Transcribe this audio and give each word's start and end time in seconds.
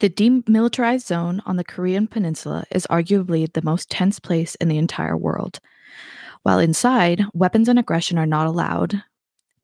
The 0.00 0.10
demilitarized 0.10 1.06
zone 1.06 1.40
on 1.46 1.56
the 1.56 1.64
Korean 1.64 2.06
Peninsula 2.06 2.64
is 2.70 2.86
arguably 2.88 3.50
the 3.52 3.62
most 3.62 3.90
tense 3.90 4.18
place 4.18 4.54
in 4.56 4.68
the 4.68 4.78
entire 4.78 5.16
world. 5.16 5.60
While 6.42 6.58
inside, 6.58 7.24
weapons 7.32 7.68
and 7.68 7.78
aggression 7.78 8.18
are 8.18 8.26
not 8.26 8.46
allowed, 8.46 9.02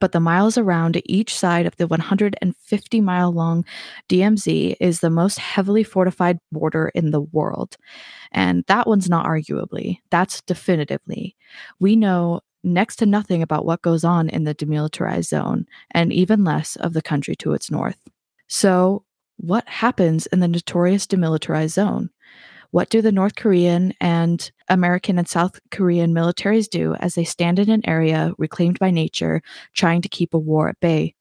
but 0.01 0.13
the 0.13 0.21
miles 0.21 0.57
around 0.57 1.01
each 1.05 1.37
side 1.37 1.67
of 1.67 1.77
the 1.77 1.87
150 1.87 3.01
mile 3.01 3.33
long 3.33 3.65
DMZ 4.09 4.77
is 4.81 5.01
the 5.01 5.11
most 5.11 5.39
heavily 5.39 5.85
fortified 5.85 6.39
border 6.51 6.91
in 6.95 7.11
the 7.11 7.21
world. 7.21 7.77
And 8.33 8.65
that 8.67 8.87
one's 8.87 9.11
not 9.11 9.27
arguably, 9.27 9.99
that's 10.11 10.41
definitively. 10.43 11.37
We 11.81 11.97
know 11.97 12.41
next 12.63 12.97
to 12.97 13.07
nothing 13.07 13.43
about 13.43 13.67
what 13.67 13.83
goes 13.83 14.05
on 14.05 14.29
in 14.29 14.45
the 14.45 14.55
demilitarized 14.55 15.27
zone, 15.27 15.67
and 15.91 16.13
even 16.13 16.45
less 16.45 16.77
of 16.77 16.93
the 16.93 17.03
country 17.03 17.35
to 17.37 17.53
its 17.53 17.71
north. 17.71 17.99
So, 18.49 19.05
what 19.41 19.69
happens 19.69 20.27
in 20.27 20.41
the 20.41 20.49
notorious 20.49 21.07
demilitarized 21.07 21.71
zone? 21.71 22.11
What 22.73 22.91
do 22.91 23.03
the 23.03 23.11
North 23.11 23.35
Korean 23.35 23.95
and 24.01 24.51
American 24.69 25.19
and 25.19 25.29
South 25.29 25.59
Korean 25.71 26.15
militaries 26.15 26.69
do 26.69 26.95
as 26.97 27.15
they 27.15 27.25
stand 27.25 27.59
in 27.59 27.69
an 27.69 27.89
area 27.89 28.33
reclaimed 28.39 28.79
by 28.79 28.91
nature, 28.91 29.43
trying 29.75 30.03
to 30.03 30.09
keep 30.09 30.35
a 30.35 30.39
war 30.39 30.69
at 30.69 30.81
bay? 30.81 31.15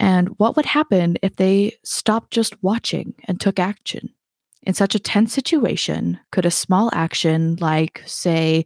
And 0.00 0.28
what 0.38 0.56
would 0.56 0.66
happen 0.66 1.16
if 1.22 1.36
they 1.36 1.76
stopped 1.84 2.32
just 2.32 2.60
watching 2.62 3.14
and 3.24 3.40
took 3.40 3.58
action? 3.58 4.10
In 4.62 4.74
such 4.74 4.94
a 4.94 5.00
tense 5.00 5.32
situation, 5.32 6.18
could 6.32 6.46
a 6.46 6.50
small 6.50 6.90
action 6.92 7.56
like, 7.60 8.02
say, 8.06 8.64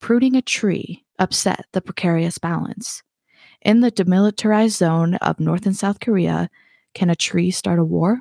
pruning 0.00 0.36
a 0.36 0.42
tree 0.42 1.04
upset 1.18 1.66
the 1.72 1.80
precarious 1.80 2.38
balance? 2.38 3.02
In 3.62 3.80
the 3.80 3.92
demilitarized 3.92 4.76
zone 4.76 5.14
of 5.16 5.40
North 5.40 5.66
and 5.66 5.76
South 5.76 6.00
Korea, 6.00 6.50
can 6.94 7.10
a 7.10 7.16
tree 7.16 7.50
start 7.50 7.78
a 7.78 7.84
war? 7.84 8.20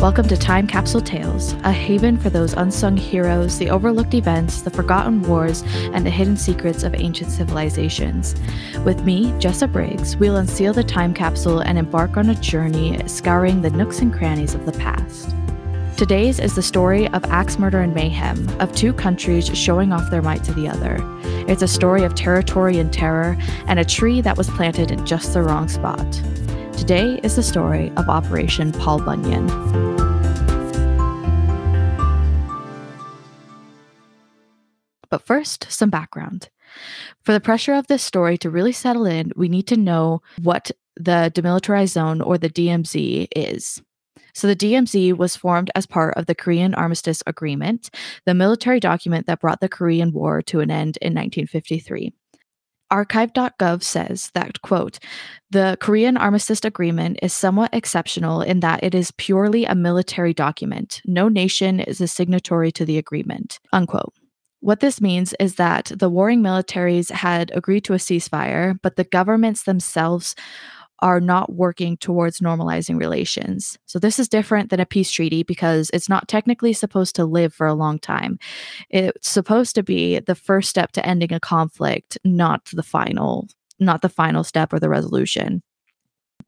Welcome 0.00 0.28
to 0.28 0.36
Time 0.36 0.66
Capsule 0.66 1.00
Tales, 1.00 1.54
a 1.64 1.72
haven 1.72 2.18
for 2.18 2.28
those 2.28 2.52
unsung 2.52 2.96
heroes, 2.96 3.58
the 3.58 3.70
overlooked 3.70 4.12
events, 4.12 4.60
the 4.60 4.70
forgotten 4.70 5.22
wars, 5.22 5.62
and 5.94 6.04
the 6.04 6.10
hidden 6.10 6.36
secrets 6.36 6.82
of 6.82 6.94
ancient 6.94 7.30
civilizations. 7.30 8.34
With 8.84 9.02
me, 9.04 9.32
Jessa 9.40 9.70
Briggs, 9.70 10.16
we'll 10.16 10.36
unseal 10.36 10.74
the 10.74 10.84
time 10.84 11.14
capsule 11.14 11.60
and 11.60 11.78
embark 11.78 12.16
on 12.16 12.28
a 12.28 12.34
journey 12.34 13.00
scouring 13.08 13.62
the 13.62 13.70
nooks 13.70 14.00
and 14.00 14.12
crannies 14.12 14.54
of 14.54 14.66
the 14.66 14.72
past. 14.72 15.34
Today's 15.96 16.40
is 16.40 16.56
the 16.56 16.62
story 16.62 17.06
of 17.10 17.24
axe 17.26 17.56
murder 17.56 17.80
and 17.80 17.94
mayhem, 17.94 18.48
of 18.60 18.74
two 18.74 18.92
countries 18.92 19.46
showing 19.56 19.92
off 19.92 20.10
their 20.10 20.22
might 20.22 20.42
to 20.42 20.52
the 20.52 20.68
other. 20.68 20.98
It's 21.48 21.62
a 21.62 21.68
story 21.68 22.02
of 22.02 22.16
territory 22.16 22.80
and 22.80 22.92
terror, 22.92 23.36
and 23.68 23.78
a 23.78 23.84
tree 23.84 24.20
that 24.20 24.36
was 24.36 24.50
planted 24.50 24.90
in 24.90 25.06
just 25.06 25.32
the 25.32 25.42
wrong 25.42 25.68
spot. 25.68 26.04
Today 26.76 27.20
is 27.22 27.36
the 27.36 27.44
story 27.44 27.92
of 27.96 28.08
Operation 28.08 28.72
Paul 28.72 29.02
Bunyan. 29.02 29.46
But 35.10 35.24
first, 35.24 35.70
some 35.70 35.90
background. 35.90 36.50
For 37.22 37.32
the 37.32 37.38
pressure 37.38 37.74
of 37.74 37.86
this 37.86 38.02
story 38.02 38.36
to 38.38 38.50
really 38.50 38.72
settle 38.72 39.06
in, 39.06 39.30
we 39.36 39.48
need 39.48 39.68
to 39.68 39.76
know 39.76 40.22
what 40.42 40.72
the 40.96 41.30
demilitarized 41.32 41.90
zone 41.90 42.20
or 42.20 42.36
the 42.36 42.50
DMZ 42.50 43.28
is. 43.36 43.80
So, 44.34 44.46
the 44.46 44.56
DMZ 44.56 45.16
was 45.16 45.36
formed 45.36 45.70
as 45.74 45.86
part 45.86 46.14
of 46.16 46.26
the 46.26 46.34
Korean 46.34 46.74
Armistice 46.74 47.22
Agreement, 47.26 47.90
the 48.26 48.34
military 48.34 48.80
document 48.80 49.26
that 49.26 49.40
brought 49.40 49.60
the 49.60 49.68
Korean 49.68 50.12
War 50.12 50.42
to 50.42 50.60
an 50.60 50.70
end 50.70 50.98
in 51.00 51.14
1953 51.14 52.12
archive.gov 52.90 53.82
says 53.82 54.30
that 54.34 54.60
quote 54.62 54.98
the 55.50 55.76
korean 55.80 56.16
armistice 56.16 56.64
agreement 56.64 57.18
is 57.22 57.32
somewhat 57.32 57.74
exceptional 57.74 58.40
in 58.40 58.60
that 58.60 58.82
it 58.84 58.94
is 58.94 59.10
purely 59.12 59.64
a 59.64 59.74
military 59.74 60.32
document. 60.32 61.00
No 61.04 61.28
nation 61.28 61.80
is 61.80 62.00
a 62.00 62.06
signatory 62.06 62.70
to 62.72 62.84
the 62.84 62.98
agreement 62.98 63.58
unquote. 63.72 64.14
What 64.60 64.80
this 64.80 65.00
means 65.00 65.34
is 65.40 65.56
that 65.56 65.92
the 65.94 66.08
warring 66.08 66.40
militaries 66.40 67.10
had 67.10 67.50
agreed 67.54 67.84
to 67.84 67.92
a 67.92 67.98
ceasefire, 67.98 68.78
but 68.82 68.96
the 68.96 69.04
governments 69.04 69.64
themselves 69.64 70.34
are 71.00 71.20
not 71.20 71.52
working 71.52 71.96
towards 71.96 72.40
normalizing 72.40 72.98
relations. 72.98 73.78
So, 73.86 73.98
this 73.98 74.18
is 74.18 74.28
different 74.28 74.70
than 74.70 74.80
a 74.80 74.86
peace 74.86 75.10
treaty 75.10 75.42
because 75.42 75.90
it's 75.92 76.08
not 76.08 76.28
technically 76.28 76.72
supposed 76.72 77.14
to 77.16 77.24
live 77.24 77.52
for 77.52 77.66
a 77.66 77.74
long 77.74 77.98
time. 77.98 78.38
It's 78.90 79.28
supposed 79.28 79.74
to 79.74 79.82
be 79.82 80.20
the 80.20 80.34
first 80.34 80.70
step 80.70 80.92
to 80.92 81.06
ending 81.06 81.32
a 81.32 81.40
conflict, 81.40 82.18
not 82.24 82.64
the 82.72 82.82
final, 82.82 83.48
not 83.78 84.02
the 84.02 84.08
final 84.08 84.44
step 84.44 84.72
or 84.72 84.78
the 84.78 84.88
resolution. 84.88 85.62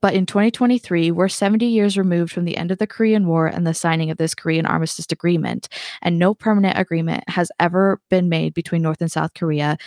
But 0.01 0.15
in 0.15 0.27
2023, 0.27 1.11
we're 1.11 1.29
70 1.29 1.67
years 1.67 1.97
removed 1.97 2.33
from 2.33 2.45
the 2.45 2.57
end 2.57 2.71
of 2.71 2.79
the 2.79 2.87
Korean 2.87 3.27
War 3.27 3.47
and 3.47 3.67
the 3.67 3.75
signing 3.75 4.11
of 4.11 4.19
this 4.19 4.35
Korean 4.35 4.67
Armistice 4.67 5.07
Agreement, 5.11 5.69
and 6.03 6.19
no 6.19 6.35
permanent 6.35 6.79
agreement 6.79 7.25
has 7.29 7.51
ever 7.59 8.01
been 8.11 8.29
made 8.29 8.55
between 8.55 8.83
North 8.83 9.01
and 9.01 9.11
South 9.11 9.35
Korea, 9.35 9.79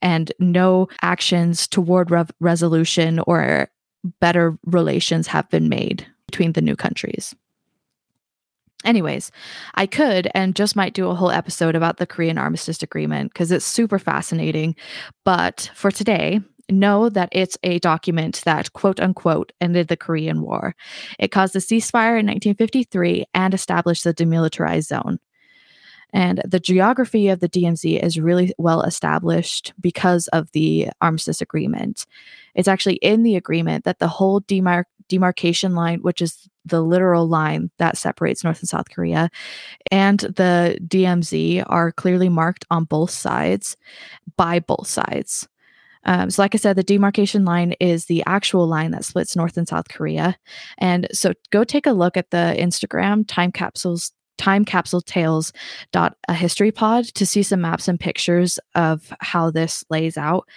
and 0.00 0.32
no 0.38 0.88
actions 1.02 1.68
toward 1.68 2.10
rev- 2.10 2.30
resolution 2.40 3.20
or 3.26 3.68
better 4.20 4.58
relations 4.64 5.26
have 5.26 5.48
been 5.50 5.68
made 5.68 6.06
between 6.26 6.52
the 6.52 6.62
new 6.62 6.76
countries. 6.76 7.34
Anyways, 8.84 9.32
I 9.76 9.86
could 9.86 10.28
and 10.34 10.54
just 10.54 10.76
might 10.76 10.92
do 10.92 11.08
a 11.08 11.14
whole 11.14 11.30
episode 11.30 11.74
about 11.74 11.96
the 11.96 12.06
Korean 12.06 12.36
Armistice 12.36 12.82
Agreement 12.82 13.32
because 13.32 13.50
it's 13.50 13.64
super 13.64 13.98
fascinating. 13.98 14.76
But 15.24 15.70
for 15.74 15.90
today, 15.90 16.40
know 16.70 17.08
that 17.08 17.30
it's 17.32 17.58
a 17.62 17.78
document 17.78 18.42
that 18.44 18.72
quote 18.72 19.00
unquote 19.00 19.52
ended 19.60 19.88
the 19.88 19.96
Korean 19.96 20.42
War. 20.42 20.74
It 21.18 21.28
caused 21.28 21.56
a 21.56 21.60
ceasefire 21.60 22.18
in 22.20 22.26
1953 22.26 23.24
and 23.34 23.54
established 23.54 24.04
the 24.04 24.14
demilitarized 24.14 24.86
zone. 24.86 25.18
And 26.12 26.40
the 26.44 26.60
geography 26.60 27.28
of 27.28 27.40
the 27.40 27.48
DMZ 27.48 28.02
is 28.02 28.20
really 28.20 28.54
well 28.56 28.82
established 28.82 29.72
because 29.80 30.28
of 30.28 30.50
the 30.52 30.88
armistice 31.00 31.40
agreement. 31.40 32.06
It's 32.54 32.68
actually 32.68 32.96
in 32.96 33.22
the 33.22 33.36
agreement 33.36 33.84
that 33.84 33.98
the 33.98 34.08
whole 34.08 34.40
demar- 34.40 34.86
demarcation 35.08 35.74
line, 35.74 36.00
which 36.00 36.22
is 36.22 36.48
the 36.64 36.82
literal 36.82 37.28
line 37.28 37.70
that 37.78 37.98
separates 37.98 38.42
North 38.42 38.60
and 38.60 38.68
South 38.68 38.90
Korea, 38.90 39.30
and 39.90 40.20
the 40.20 40.78
DMZ 40.86 41.64
are 41.66 41.92
clearly 41.92 42.28
marked 42.28 42.64
on 42.70 42.84
both 42.84 43.10
sides 43.10 43.76
by 44.36 44.60
both 44.60 44.86
sides. 44.86 45.46
Um, 46.06 46.30
so, 46.30 46.42
like 46.42 46.54
I 46.54 46.58
said, 46.58 46.76
the 46.76 46.82
demarcation 46.82 47.44
line 47.44 47.72
is 47.80 48.06
the 48.06 48.22
actual 48.26 48.66
line 48.66 48.90
that 48.90 49.04
splits 49.04 49.36
North 49.36 49.56
and 49.56 49.66
South 49.66 49.88
Korea. 49.88 50.36
And 50.78 51.08
so, 51.12 51.32
go 51.50 51.64
take 51.64 51.86
a 51.86 51.92
look 51.92 52.16
at 52.16 52.30
the 52.30 52.54
Instagram 52.58 53.24
time 53.26 53.52
capsules 53.52 54.12
time 54.36 54.64
capsule 54.64 55.00
tales 55.00 55.52
dot 55.92 56.16
a 56.28 56.34
history 56.34 56.72
pod 56.72 57.04
to 57.04 57.24
see 57.24 57.42
some 57.42 57.60
maps 57.60 57.86
and 57.86 58.00
pictures 58.00 58.58
of 58.74 59.12
how 59.20 59.48
this 59.48 59.84
lays 59.90 60.18
out 60.18 60.48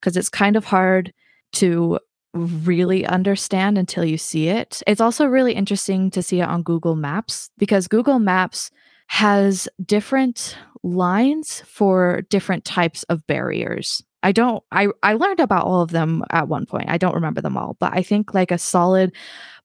because 0.00 0.16
it's 0.16 0.28
kind 0.28 0.56
of 0.56 0.64
hard 0.64 1.12
to 1.54 1.98
really 2.32 3.06
understand 3.06 3.78
until 3.78 4.04
you 4.04 4.18
see 4.18 4.48
it. 4.48 4.82
It's 4.86 5.00
also 5.00 5.26
really 5.26 5.52
interesting 5.52 6.10
to 6.10 6.22
see 6.22 6.40
it 6.40 6.48
on 6.48 6.62
Google 6.62 6.96
Maps 6.96 7.50
because 7.58 7.88
Google 7.88 8.18
Maps 8.18 8.70
has 9.06 9.68
different 9.84 10.56
lines 10.82 11.62
for 11.66 12.22
different 12.30 12.64
types 12.64 13.04
of 13.04 13.26
barriers. 13.26 14.02
I 14.22 14.32
don't 14.32 14.64
I 14.72 14.88
I 15.02 15.14
learned 15.14 15.40
about 15.40 15.66
all 15.66 15.82
of 15.82 15.90
them 15.90 16.24
at 16.30 16.48
one 16.48 16.66
point. 16.66 16.88
I 16.88 16.98
don't 16.98 17.14
remember 17.14 17.40
them 17.40 17.56
all, 17.56 17.76
but 17.78 17.92
I 17.94 18.02
think 18.02 18.34
like 18.34 18.50
a 18.50 18.58
solid 18.58 19.14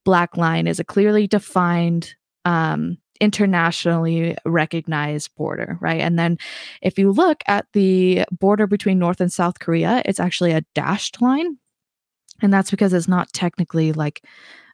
black 0.06 0.38
line 0.38 0.68
is 0.68 0.80
a 0.80 0.84
clearly 0.84 1.28
defined 1.28 2.14
um 2.46 2.98
internationally 3.22 4.36
recognized 4.46 5.36
border, 5.36 5.78
right? 5.82 6.00
And 6.00 6.18
then 6.18 6.38
if 6.82 6.98
you 6.98 7.12
look 7.12 7.42
at 7.48 7.66
the 7.74 8.24
border 8.32 8.68
between 8.68 9.00
North 9.00 9.20
and 9.20 9.32
South 9.32 9.60
Korea, 9.60 10.02
it's 10.06 10.20
actually 10.20 10.52
a 10.52 10.64
dashed 10.74 11.22
line. 11.22 11.58
And 12.42 12.54
that's 12.54 12.72
because 12.72 12.94
it's 12.94 13.08
not 13.08 13.32
technically 13.34 13.92
like 13.92 14.24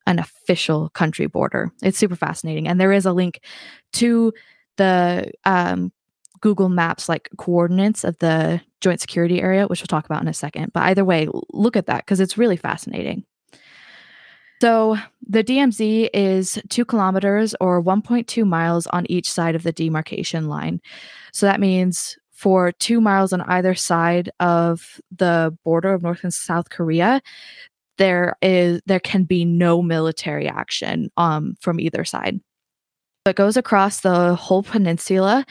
an 0.07 0.19
official 0.19 0.89
country 0.89 1.27
border. 1.27 1.71
It's 1.81 1.97
super 1.97 2.15
fascinating. 2.15 2.67
And 2.67 2.79
there 2.79 2.91
is 2.91 3.05
a 3.05 3.13
link 3.13 3.41
to 3.93 4.33
the 4.77 5.31
um, 5.45 5.91
Google 6.41 6.69
Maps 6.69 7.09
like 7.09 7.29
coordinates 7.37 8.03
of 8.03 8.17
the 8.19 8.61
joint 8.81 9.01
security 9.01 9.41
area, 9.41 9.67
which 9.67 9.81
we'll 9.81 9.87
talk 9.87 10.05
about 10.05 10.21
in 10.21 10.27
a 10.27 10.33
second. 10.33 10.73
But 10.73 10.83
either 10.83 11.03
way, 11.03 11.27
look 11.51 11.75
at 11.75 11.87
that 11.87 12.05
because 12.05 12.19
it's 12.19 12.37
really 12.37 12.57
fascinating. 12.57 13.25
So 14.61 14.97
the 15.27 15.43
DMZ 15.43 16.09
is 16.13 16.59
two 16.69 16.85
kilometers 16.85 17.55
or 17.59 17.83
1.2 17.83 18.47
miles 18.47 18.87
on 18.87 19.05
each 19.09 19.29
side 19.29 19.55
of 19.55 19.63
the 19.63 19.71
demarcation 19.71 20.47
line. 20.47 20.81
So 21.33 21.45
that 21.45 21.59
means 21.59 22.17
for 22.35 22.73
two 22.73 22.99
miles 22.99 23.33
on 23.33 23.41
either 23.41 23.73
side 23.73 24.29
of 24.39 24.99
the 25.09 25.57
border 25.63 25.93
of 25.93 26.03
North 26.03 26.23
and 26.23 26.33
South 26.33 26.69
Korea, 26.69 27.21
there 27.97 28.35
is 28.41 28.81
there 28.85 28.99
can 28.99 29.23
be 29.23 29.45
no 29.45 29.81
military 29.81 30.47
action 30.47 31.09
um, 31.17 31.55
from 31.61 31.79
either 31.79 32.03
side. 32.03 32.39
It 33.25 33.37
goes 33.37 33.57
across 33.57 34.01
the 34.01 34.35
whole 34.35 34.61
peninsula, 34.61 35.45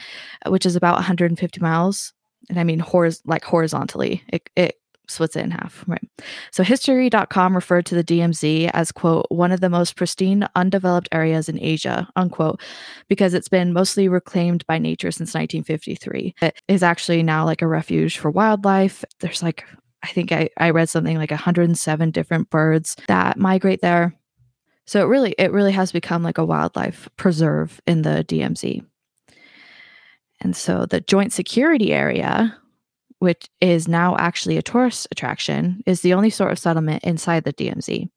which 0.47 0.65
is 0.65 0.75
about 0.75 0.95
150 0.95 1.59
miles, 1.59 2.13
and 2.49 2.59
I 2.59 2.63
mean 2.63 2.79
hor- 2.79 3.09
like 3.25 3.43
horizontally. 3.43 4.23
It, 4.29 4.49
it 4.55 4.75
splits 5.07 5.35
it 5.35 5.43
in 5.43 5.51
half, 5.51 5.83
right? 5.87 6.07
So 6.51 6.63
history.com 6.63 7.55
referred 7.55 7.85
to 7.87 7.95
the 7.95 8.03
DMZ 8.03 8.71
as 8.73 8.91
quote 8.91 9.25
one 9.29 9.51
of 9.51 9.61
the 9.61 9.69
most 9.69 9.95
pristine 9.95 10.47
undeveloped 10.55 11.09
areas 11.11 11.49
in 11.49 11.59
Asia, 11.59 12.07
unquote, 12.15 12.61
because 13.07 13.33
it's 13.33 13.49
been 13.49 13.73
mostly 13.73 14.07
reclaimed 14.07 14.65
by 14.67 14.77
nature 14.77 15.11
since 15.11 15.33
1953. 15.33 16.35
It 16.41 16.61
is 16.67 16.83
actually 16.83 17.23
now 17.23 17.45
like 17.45 17.61
a 17.61 17.67
refuge 17.67 18.17
for 18.17 18.31
wildlife. 18.31 19.03
There's 19.19 19.43
like 19.43 19.65
I 20.03 20.09
think 20.09 20.31
I, 20.31 20.49
I 20.57 20.69
read 20.69 20.87
something 20.87 21.17
like 21.17 21.31
107 21.31 22.11
different 22.11 22.51
birds 22.51 22.95
that 23.07 23.39
migrate 23.39 23.81
there. 23.81 24.15
So 24.85 25.01
it 25.01 25.09
really 25.09 25.33
it 25.39 25.51
really 25.51 25.71
has 25.71 25.91
become 25.91 26.21
like 26.21 26.37
a 26.37 26.45
wildlife 26.45 27.09
preserve 27.17 27.81
in 27.87 28.03
the 28.03 28.23
DMZ. 28.27 28.85
And 30.41 30.55
so 30.55 30.85
the 30.85 31.01
joint 31.01 31.33
security 31.33 31.91
area, 31.91 32.55
which 33.19 33.49
is 33.61 33.87
now 33.87 34.15
actually 34.17 34.57
a 34.57 34.61
tourist 34.61 35.07
attraction, 35.11 35.81
is 35.85 36.01
the 36.01 36.13
only 36.13 36.29
sort 36.29 36.51
of 36.51 36.59
settlement 36.59 37.03
inside 37.03 37.43
the 37.43 37.53
DMZ. 37.53 38.09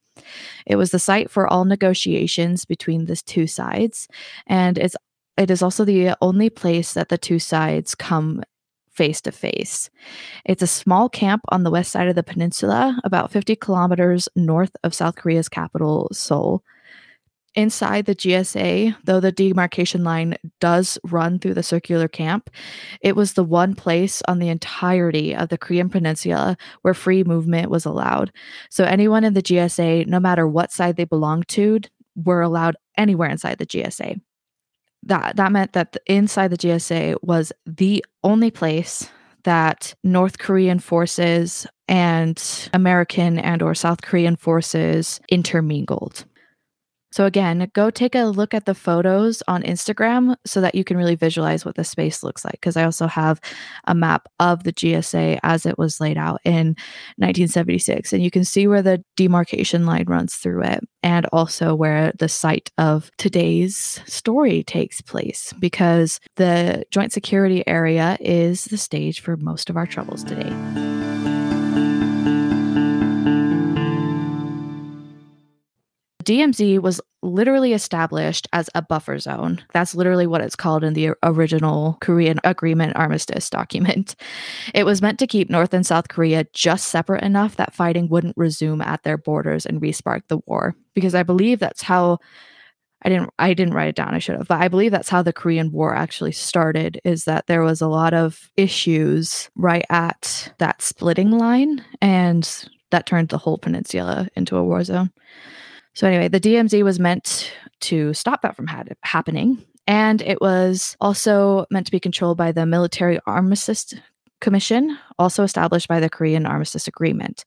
It 0.67 0.77
was 0.77 0.91
the 0.91 0.99
site 0.99 1.31
for 1.31 1.47
all 1.47 1.65
negotiations 1.65 2.65
between 2.65 3.07
the 3.07 3.17
two 3.17 3.47
sides, 3.47 4.09
and 4.47 4.77
it's 4.79 4.97
it 5.37 5.51
is 5.51 5.63
also 5.63 5.85
the 5.85 6.17
only 6.21 6.51
place 6.51 6.95
that 6.95 7.11
the 7.11 7.19
two 7.19 7.39
sides 7.39 7.95
come 7.95 8.43
face 8.91 9.21
to 9.21 9.31
face. 9.31 9.89
It's 10.45 10.63
a 10.63 10.67
small 10.67 11.09
camp 11.09 11.43
on 11.51 11.63
the 11.63 11.71
west 11.71 11.93
side 11.93 12.09
of 12.09 12.17
the 12.17 12.25
peninsula, 12.25 12.99
about 13.05 13.31
50 13.31 13.55
kilometers 13.55 14.29
north 14.35 14.75
of 14.83 14.93
South 14.93 15.15
Korea's 15.15 15.49
capital, 15.49 16.09
Seoul. 16.13 16.65
Inside 17.55 18.07
the 18.07 18.15
JSA, 18.15 18.97
though 19.05 19.21
the 19.21 19.33
demarcation 19.33 20.05
line 20.05 20.37
does 20.61 20.99
run 21.05 21.39
through 21.39 21.55
the 21.55 21.63
circular 21.63 22.07
camp, 22.07 22.51
it 23.01 23.17
was 23.17 23.33
the 23.33 23.45
one 23.45 23.75
place 23.75 24.23
on 24.29 24.39
the 24.39 24.49
entirety 24.49 25.35
of 25.35 25.49
the 25.49 25.59
Korean 25.59 25.89
peninsula 25.89 26.57
where 26.83 26.95
free 26.95 27.25
movement 27.25 27.71
was 27.71 27.85
allowed. 27.85 28.33
So 28.71 28.85
anyone 28.85 29.25
in 29.25 29.35
the 29.35 29.43
JSA, 29.43 30.07
no 30.07 30.21
matter 30.21 30.47
what 30.47 30.73
side 30.73 30.97
they 30.97 31.05
belonged 31.05 31.49
to, 31.49 31.81
were 32.15 32.43
allowed 32.43 32.77
anywhere 32.97 33.31
inside 33.31 33.59
the 33.59 33.67
JSA 33.67 34.21
that 35.05 35.37
that 35.37 35.53
meant 35.53 35.73
that 35.73 35.93
the, 35.93 36.01
inside 36.07 36.49
the 36.49 36.57
JSA 36.57 37.17
was 37.23 37.53
the 37.67 38.05
only 38.25 38.51
place 38.51 39.09
that 39.45 39.95
North 40.05 40.39
Korean 40.39 40.79
forces 40.79 41.67
and 41.87 42.69
American 42.75 43.39
and 43.39 43.63
or 43.63 43.75
South 43.75 44.03
Korean 44.03 44.37
forces 44.37 45.21
intermingled. 45.31 46.25
So 47.11 47.25
again, 47.25 47.71
go 47.75 47.91
take 47.91 48.15
a 48.15 48.25
look 48.25 48.53
at 48.53 48.67
the 48.67 48.75
photos 48.75 49.43
on 49.49 49.63
Instagram 49.63 50.37
so 50.45 50.61
that 50.61 50.75
you 50.75 50.85
can 50.85 50.97
really 50.97 51.15
visualize 51.15 51.65
what 51.65 51.75
the 51.75 51.85
space 51.85 52.23
looks 52.23 52.45
like 52.45 52.53
because 52.53 52.77
I 52.77 52.85
also 52.85 53.07
have 53.07 53.41
a 53.87 53.95
map 53.95 54.29
of 54.41 54.65
the 54.65 54.73
JSA 54.73 55.39
as 55.43 55.65
it 55.65 55.79
was 55.79 56.01
laid 56.01 56.19
out 56.19 56.41
in 56.45 56.77
1976 57.17 58.13
and 58.13 58.23
you 58.23 58.31
can 58.31 58.45
see 58.45 58.67
where 58.67 58.83
the 58.83 59.03
demarcation 59.17 59.87
line 59.87 60.05
runs 60.07 60.35
through 60.35 60.63
it 60.65 60.81
and 61.03 61.27
also 61.33 61.75
where 61.75 62.13
the 62.19 62.29
site 62.29 62.71
of 62.77 63.11
today's 63.17 64.01
story 64.07 64.63
takes 64.63 65.01
place 65.01 65.55
because 65.59 66.21
the 66.37 66.85
joint 66.91 67.13
security 67.13 67.67
area 67.67 68.19
is 68.21 68.67
the 68.67 68.79
stage 68.79 69.21
for 69.21 69.37
most 69.39 69.71
of 69.71 69.77
our 69.77 69.87
troubles 69.87 70.25
today. 70.25 71.08
DMZ 76.29 76.83
was 76.83 77.01
literally 77.23 77.73
established 77.73 78.47
as 78.53 78.69
a 78.75 78.83
buffer 78.83 79.19
zone. 79.19 79.65
That's 79.73 79.95
literally 79.95 80.27
what 80.27 80.43
it's 80.43 80.55
called 80.55 80.85
in 80.85 80.93
the 80.93 81.13
original 81.23 81.97
Korean 82.03 82.39
Agreement 82.45 82.97
Armistice 82.97 83.49
document. 83.49 84.15
It 84.75 84.85
was 84.85 85.01
meant 85.01 85.19
to 85.21 85.27
keep 85.27 85.49
North 85.49 85.73
and 85.73 85.87
South 85.87 86.09
Korea 86.09 86.45
just 86.53 86.91
separate 86.91 87.25
enough 87.25 87.57
that 87.57 87.73
fighting 87.73 88.11
wouldn't 88.11 88.37
resume 88.37 88.83
at 88.83 89.05
their 89.05 89.17
borders 89.17 89.65
and 89.65 89.81
respark 89.81 90.21
the 90.29 90.41
war. 90.47 90.75
Because 90.93 91.15
I 91.15 91.23
believe 91.23 91.61
that's 91.61 91.81
how 91.81 92.19
I 93.01 93.09
didn't 93.09 93.31
I 93.39 93.55
didn't 93.55 93.73
write 93.73 93.89
it 93.89 93.97
down, 93.97 94.15
I 94.15 94.19
should 94.19 94.37
have, 94.37 94.49
but 94.49 94.61
I 94.61 94.69
believe 94.69 94.91
that's 94.91 95.09
how 95.09 95.23
the 95.23 95.33
Korean 95.33 95.73
War 95.73 95.95
actually 95.95 96.33
started, 96.33 97.01
is 97.05 97.25
that 97.25 97.47
there 97.47 97.63
was 97.63 97.81
a 97.81 97.89
lot 97.89 98.13
of 98.13 98.51
issues 98.59 99.49
right 99.57 99.87
at 99.89 100.53
that 100.59 100.83
splitting 100.83 101.31
line 101.31 101.83
and 102.03 102.69
that 102.91 103.07
turned 103.07 103.31
the 103.31 103.39
whole 103.39 103.57
peninsula 103.57 104.29
into 104.37 104.59
a 104.59 104.65
war 104.65 104.85
zone. 104.85 105.11
So, 105.99 106.07
anyway, 106.07 106.29
the 106.29 106.39
DMZ 106.39 106.85
was 106.85 107.01
meant 107.01 107.53
to 107.81 108.15
stop 108.15 108.43
that 108.43 108.55
from 108.55 108.69
ha- 108.69 108.85
happening. 109.03 109.65
And 109.89 110.23
it 110.23 110.41
was 110.41 110.97
also 111.01 111.67
meant 111.73 111.87
to 111.87 111.91
be 111.91 111.99
controlled 111.99 112.39
by 112.39 112.53
the 112.53 112.67
Military 112.67 113.19
Armistice 113.27 113.95
Commission, 114.41 114.97
also 115.19 115.43
established 115.43 115.89
by 115.89 115.99
the 115.99 116.09
Korean 116.09 116.47
Armistice 116.47 116.87
Agreement. 116.87 117.45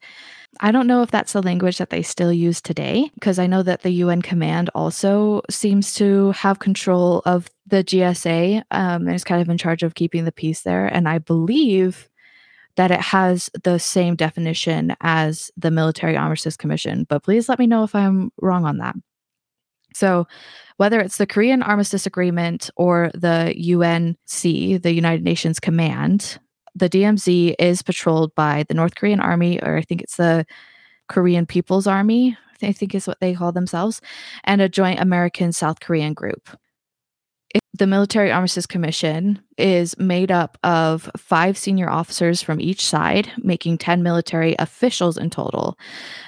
I 0.59 0.73
don't 0.73 0.85
know 0.85 1.01
if 1.01 1.11
that's 1.11 1.31
the 1.31 1.41
language 1.41 1.77
that 1.77 1.91
they 1.91 2.01
still 2.01 2.33
use 2.33 2.59
today, 2.59 3.09
because 3.13 3.39
I 3.39 3.47
know 3.47 3.63
that 3.63 3.83
the 3.83 3.91
UN 3.91 4.21
command 4.21 4.69
also 4.75 5.43
seems 5.49 5.93
to 5.93 6.31
have 6.31 6.59
control 6.59 7.21
of 7.25 7.49
the 7.67 7.85
JSA 7.85 8.63
um, 8.71 9.07
and 9.07 9.15
is 9.15 9.23
kind 9.23 9.41
of 9.41 9.47
in 9.47 9.57
charge 9.57 9.81
of 9.81 9.95
keeping 9.95 10.25
the 10.25 10.31
peace 10.33 10.63
there. 10.63 10.87
And 10.87 11.07
I 11.07 11.19
believe 11.19 12.09
that 12.75 12.91
it 12.91 12.99
has 12.99 13.49
the 13.63 13.77
same 13.77 14.15
definition 14.15 14.95
as 15.01 15.51
the 15.57 15.71
Military 15.71 16.15
Armistice 16.15 16.57
Commission, 16.57 17.05
but 17.09 17.23
please 17.23 17.49
let 17.49 17.59
me 17.59 17.67
know 17.67 17.83
if 17.83 17.95
I'm 17.95 18.31
wrong 18.41 18.65
on 18.65 18.77
that. 18.77 18.95
So, 19.93 20.27
whether 20.77 20.99
it's 20.99 21.17
the 21.17 21.27
Korean 21.27 21.61
Armistice 21.61 22.05
Agreement 22.05 22.69
or 22.75 23.11
the 23.13 23.53
UNC, 23.53 24.81
the 24.81 24.93
United 24.93 25.23
Nations 25.23 25.59
Command, 25.59 26.39
the 26.73 26.89
DMZ 26.89 27.55
is 27.59 27.81
patrolled 27.81 28.33
by 28.35 28.63
the 28.67 28.73
North 28.73 28.95
Korean 28.95 29.19
Army, 29.19 29.61
or 29.61 29.77
I 29.77 29.81
think 29.81 30.01
it's 30.01 30.15
the 30.15 30.45
Korean 31.09 31.45
People's 31.45 31.87
Army, 31.87 32.37
I 32.63 32.71
think 32.71 32.95
is 32.95 33.07
what 33.07 33.19
they 33.19 33.33
call 33.33 33.51
themselves, 33.51 34.01
and 34.43 34.61
a 34.61 34.69
joint 34.69 34.99
American 34.99 35.51
South 35.51 35.81
Korean 35.81 36.13
group 36.13 36.49
the 37.81 37.87
Military 37.87 38.31
Armistice 38.31 38.67
Commission 38.67 39.41
is 39.57 39.97
made 39.97 40.29
up 40.29 40.55
of 40.63 41.09
five 41.17 41.57
senior 41.57 41.89
officers 41.89 42.39
from 42.39 42.61
each 42.61 42.85
side, 42.85 43.31
making 43.37 43.79
10 43.79 44.03
military 44.03 44.55
officials 44.59 45.17
in 45.17 45.31
total. 45.31 45.79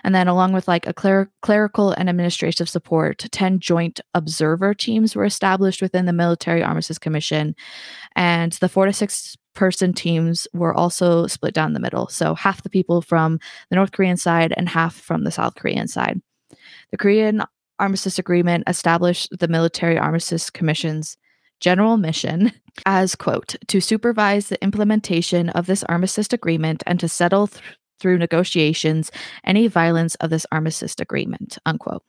And 0.03 0.15
then, 0.15 0.27
along 0.27 0.53
with 0.53 0.67
like 0.67 0.87
a 0.87 0.93
cler- 0.93 1.29
clerical 1.43 1.91
and 1.91 2.09
administrative 2.09 2.67
support, 2.67 3.27
10 3.31 3.59
joint 3.59 4.01
observer 4.15 4.73
teams 4.73 5.15
were 5.15 5.25
established 5.25 5.79
within 5.79 6.05
the 6.05 6.11
Military 6.11 6.63
Armistice 6.63 6.97
Commission. 6.97 7.55
And 8.15 8.53
the 8.53 8.69
four 8.69 8.87
to 8.87 8.93
six 8.93 9.37
person 9.53 9.93
teams 9.93 10.47
were 10.53 10.73
also 10.73 11.27
split 11.27 11.53
down 11.53 11.73
the 11.73 11.79
middle. 11.79 12.07
So, 12.07 12.33
half 12.33 12.63
the 12.63 12.69
people 12.69 13.03
from 13.03 13.39
the 13.69 13.75
North 13.75 13.91
Korean 13.91 14.17
side 14.17 14.53
and 14.57 14.69
half 14.69 14.95
from 14.95 15.23
the 15.23 15.31
South 15.31 15.53
Korean 15.53 15.87
side. 15.87 16.19
The 16.89 16.97
Korean 16.97 17.43
Armistice 17.79 18.17
Agreement 18.17 18.63
established 18.65 19.29
the 19.37 19.47
Military 19.47 19.97
Armistice 19.97 20.49
Commission's 20.49 21.17
general 21.59 21.97
mission 21.97 22.51
as, 22.85 23.15
quote, 23.15 23.55
to 23.67 23.79
supervise 23.81 24.47
the 24.47 24.61
implementation 24.63 25.49
of 25.49 25.65
this 25.65 25.83
armistice 25.83 26.31
agreement 26.31 26.83
and 26.85 26.99
to 26.99 27.07
settle 27.07 27.47
th- 27.47 27.61
through 27.99 28.17
negotiations 28.17 29.11
any 29.43 29.67
violence 29.67 30.15
of 30.15 30.29
this 30.29 30.45
armistice 30.51 30.95
agreement, 30.99 31.57
unquote. 31.65 32.03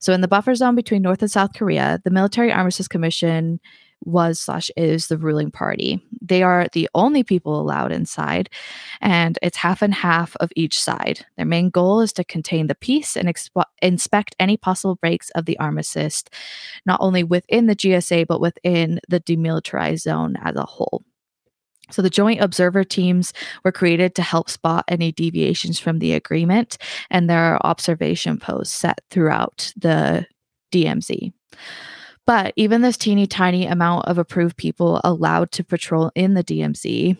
So, 0.00 0.12
in 0.12 0.20
the 0.20 0.28
buffer 0.28 0.54
zone 0.54 0.74
between 0.74 1.02
North 1.02 1.22
and 1.22 1.30
South 1.30 1.52
Korea, 1.54 2.00
the 2.04 2.10
Military 2.10 2.52
Armistice 2.52 2.88
Commission 2.88 3.60
was 4.04 4.40
slash 4.40 4.70
is 4.76 5.08
the 5.08 5.18
ruling 5.18 5.50
party. 5.50 6.00
They 6.20 6.42
are 6.42 6.68
the 6.72 6.88
only 6.94 7.22
people 7.22 7.60
allowed 7.60 7.92
inside, 7.92 8.48
and 9.00 9.38
it's 9.42 9.56
half 9.56 9.82
and 9.82 9.94
half 9.94 10.36
of 10.36 10.50
each 10.56 10.80
side. 10.80 11.24
Their 11.36 11.46
main 11.46 11.70
goal 11.70 12.00
is 12.00 12.12
to 12.14 12.24
contain 12.24 12.66
the 12.66 12.74
peace 12.74 13.16
and 13.16 13.28
expo- 13.28 13.64
inspect 13.82 14.36
any 14.38 14.56
possible 14.56 14.96
breaks 14.96 15.30
of 15.30 15.46
the 15.46 15.58
armistice, 15.58 16.24
not 16.86 17.00
only 17.00 17.22
within 17.24 17.66
the 17.66 17.76
JSA, 17.76 18.26
but 18.26 18.40
within 18.40 19.00
the 19.08 19.20
demilitarized 19.20 20.00
zone 20.00 20.36
as 20.42 20.56
a 20.56 20.64
whole. 20.64 21.04
So, 21.90 22.00
the 22.00 22.10
joint 22.10 22.40
observer 22.40 22.82
teams 22.82 23.32
were 23.62 23.72
created 23.72 24.14
to 24.14 24.22
help 24.22 24.48
spot 24.48 24.84
any 24.88 25.12
deviations 25.12 25.78
from 25.78 25.98
the 25.98 26.12
agreement, 26.12 26.78
and 27.10 27.28
there 27.28 27.40
are 27.40 27.60
observation 27.64 28.38
posts 28.38 28.74
set 28.74 29.00
throughout 29.10 29.72
the 29.76 30.26
DMZ. 30.72 31.32
But 32.26 32.54
even 32.56 32.80
this 32.80 32.96
teeny 32.96 33.26
tiny 33.26 33.66
amount 33.66 34.06
of 34.06 34.18
approved 34.18 34.56
people 34.56 35.00
allowed 35.04 35.50
to 35.52 35.64
patrol 35.64 36.10
in 36.14 36.34
the 36.34 36.44
DMZ, 36.44 37.16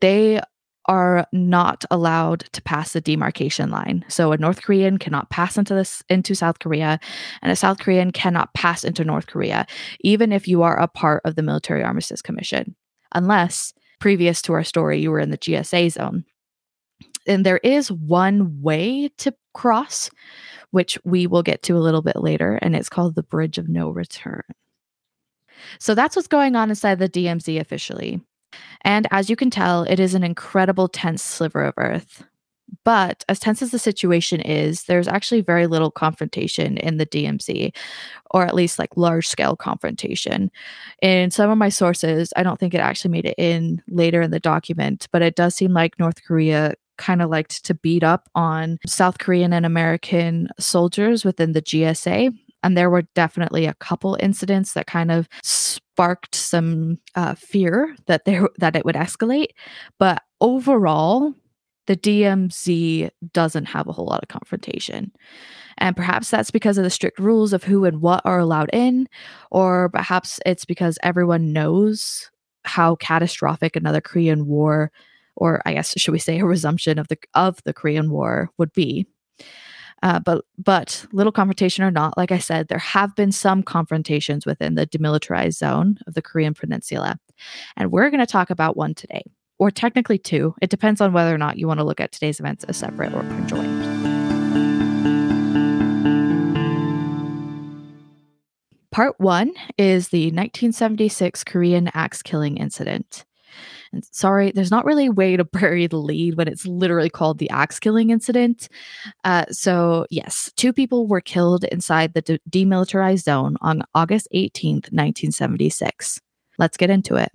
they 0.00 0.40
are 0.86 1.26
not 1.32 1.84
allowed 1.90 2.40
to 2.52 2.62
pass 2.62 2.92
the 2.92 3.00
demarcation 3.00 3.70
line. 3.70 4.04
So 4.08 4.32
a 4.32 4.38
North 4.38 4.62
Korean 4.62 4.98
cannot 4.98 5.30
pass 5.30 5.56
into 5.56 5.74
this 5.74 6.02
into 6.08 6.34
South 6.34 6.58
Korea 6.58 6.98
and 7.42 7.52
a 7.52 7.56
South 7.56 7.78
Korean 7.78 8.10
cannot 8.10 8.52
pass 8.54 8.82
into 8.82 9.04
North 9.04 9.26
Korea 9.26 9.66
even 10.00 10.32
if 10.32 10.48
you 10.48 10.62
are 10.62 10.78
a 10.78 10.88
part 10.88 11.22
of 11.24 11.36
the 11.36 11.42
Military 11.42 11.84
Armistice 11.84 12.22
Commission 12.22 12.74
unless 13.14 13.72
previous 14.00 14.42
to 14.42 14.52
our 14.52 14.64
story 14.64 15.00
you 15.00 15.10
were 15.10 15.20
in 15.20 15.30
the 15.30 15.38
JSA 15.38 15.92
zone. 15.92 16.24
And 17.26 17.46
there 17.46 17.58
is 17.58 17.92
one 17.92 18.62
way 18.62 19.10
to 19.18 19.34
cross 19.54 20.10
which 20.70 20.98
we 21.04 21.26
will 21.26 21.42
get 21.42 21.62
to 21.64 21.76
a 21.76 21.80
little 21.80 22.02
bit 22.02 22.16
later, 22.16 22.58
and 22.62 22.76
it's 22.76 22.88
called 22.88 23.14
the 23.14 23.22
Bridge 23.22 23.58
of 23.58 23.68
No 23.68 23.90
Return. 23.90 24.42
So 25.78 25.94
that's 25.94 26.16
what's 26.16 26.28
going 26.28 26.56
on 26.56 26.70
inside 26.70 26.98
the 26.98 27.08
DMZ 27.08 27.60
officially. 27.60 28.20
And 28.82 29.06
as 29.10 29.30
you 29.30 29.36
can 29.36 29.50
tell, 29.50 29.84
it 29.84 30.00
is 30.00 30.14
an 30.14 30.24
incredible 30.24 30.88
tense 30.88 31.22
sliver 31.22 31.62
of 31.62 31.74
earth. 31.76 32.24
But 32.84 33.24
as 33.28 33.40
tense 33.40 33.62
as 33.62 33.72
the 33.72 33.78
situation 33.78 34.40
is, 34.40 34.84
there's 34.84 35.08
actually 35.08 35.40
very 35.40 35.66
little 35.66 35.90
confrontation 35.90 36.76
in 36.78 36.98
the 36.98 37.06
DMZ, 37.06 37.74
or 38.30 38.44
at 38.44 38.54
least 38.54 38.78
like 38.78 38.96
large 38.96 39.26
scale 39.26 39.56
confrontation. 39.56 40.50
In 41.02 41.30
some 41.32 41.50
of 41.50 41.58
my 41.58 41.68
sources, 41.68 42.32
I 42.36 42.44
don't 42.44 42.60
think 42.60 42.72
it 42.72 42.78
actually 42.78 43.10
made 43.10 43.26
it 43.26 43.34
in 43.38 43.82
later 43.88 44.22
in 44.22 44.30
the 44.30 44.40
document, 44.40 45.08
but 45.10 45.20
it 45.20 45.34
does 45.34 45.54
seem 45.56 45.72
like 45.72 45.98
North 45.98 46.24
Korea 46.24 46.74
kind 47.00 47.22
of 47.22 47.30
liked 47.30 47.64
to 47.64 47.74
beat 47.74 48.04
up 48.04 48.28
on 48.34 48.78
South 48.86 49.18
Korean 49.18 49.52
and 49.52 49.66
American 49.66 50.48
soldiers 50.60 51.24
within 51.24 51.52
the 51.52 51.62
JSA. 51.62 52.30
And 52.62 52.76
there 52.76 52.90
were 52.90 53.02
definitely 53.14 53.64
a 53.64 53.74
couple 53.74 54.18
incidents 54.20 54.74
that 54.74 54.86
kind 54.86 55.10
of 55.10 55.28
sparked 55.42 56.34
some 56.34 56.98
uh, 57.14 57.34
fear 57.34 57.96
that 58.06 58.26
there 58.26 58.48
that 58.58 58.76
it 58.76 58.84
would 58.84 58.94
escalate. 58.94 59.48
But 59.98 60.22
overall, 60.40 61.34
the 61.86 61.96
DMZ 61.96 63.10
doesn't 63.32 63.64
have 63.64 63.88
a 63.88 63.92
whole 63.92 64.06
lot 64.06 64.22
of 64.22 64.28
confrontation. 64.28 65.10
And 65.78 65.96
perhaps 65.96 66.30
that's 66.30 66.50
because 66.50 66.76
of 66.76 66.84
the 66.84 66.90
strict 66.90 67.18
rules 67.18 67.54
of 67.54 67.64
who 67.64 67.84
and 67.86 68.02
what 68.02 68.20
are 68.26 68.38
allowed 68.38 68.70
in, 68.72 69.08
or 69.50 69.88
perhaps 69.88 70.38
it's 70.44 70.66
because 70.66 70.98
everyone 71.02 71.52
knows 71.52 72.30
how 72.64 72.96
catastrophic 72.96 73.74
another 73.74 74.02
Korean 74.02 74.46
war, 74.46 74.92
or 75.40 75.60
I 75.66 75.74
guess 75.74 75.94
should 75.96 76.12
we 76.12 76.20
say 76.20 76.38
a 76.38 76.44
resumption 76.44 76.98
of 76.98 77.08
the 77.08 77.18
of 77.34 77.60
the 77.64 77.72
Korean 77.72 78.10
War 78.10 78.50
would 78.58 78.72
be. 78.72 79.06
Uh, 80.02 80.20
but 80.20 80.44
but 80.56 81.04
little 81.12 81.32
confrontation 81.32 81.84
or 81.84 81.90
not, 81.90 82.16
like 82.16 82.32
I 82.32 82.38
said, 82.38 82.68
there 82.68 82.78
have 82.78 83.14
been 83.16 83.32
some 83.32 83.62
confrontations 83.62 84.46
within 84.46 84.74
the 84.74 84.86
demilitarized 84.86 85.54
zone 85.54 85.98
of 86.06 86.14
the 86.14 86.22
Korean 86.22 86.54
Peninsula, 86.54 87.18
and 87.76 87.90
we're 87.90 88.08
going 88.10 88.20
to 88.20 88.26
talk 88.26 88.50
about 88.50 88.76
one 88.76 88.94
today 88.94 89.24
or 89.58 89.70
technically 89.70 90.18
two. 90.18 90.54
It 90.62 90.70
depends 90.70 91.00
on 91.00 91.12
whether 91.12 91.34
or 91.34 91.38
not 91.38 91.58
you 91.58 91.66
want 91.66 91.80
to 91.80 91.84
look 91.84 92.00
at 92.00 92.12
today's 92.12 92.40
events 92.40 92.64
as 92.64 92.78
separate 92.78 93.12
or 93.12 93.20
conjoined. 93.20 94.00
Part 98.90 99.20
one 99.20 99.52
is 99.78 100.08
the 100.08 100.26
1976 100.26 101.44
Korean 101.44 101.90
axe 101.94 102.22
killing 102.22 102.56
incident. 102.56 103.24
And 103.92 104.04
sorry, 104.12 104.52
there's 104.52 104.70
not 104.70 104.84
really 104.84 105.06
a 105.06 105.12
way 105.12 105.36
to 105.36 105.44
bury 105.60 105.86
the 105.86 105.96
lead 105.96 106.36
when 106.36 106.48
it's 106.48 106.66
literally 106.66 107.10
called 107.10 107.38
the 107.38 107.50
axe 107.50 107.78
killing 107.78 108.10
incident. 108.10 108.68
Uh, 109.24 109.46
so, 109.50 110.06
yes, 110.10 110.50
two 110.56 110.72
people 110.72 111.06
were 111.06 111.20
killed 111.20 111.64
inside 111.64 112.14
the 112.14 112.22
de- 112.22 112.40
demilitarized 112.48 113.22
zone 113.22 113.56
on 113.60 113.82
August 113.94 114.28
18th, 114.34 114.92
1976. 114.92 116.20
Let's 116.58 116.76
get 116.76 116.90
into 116.90 117.16
it. 117.16 117.30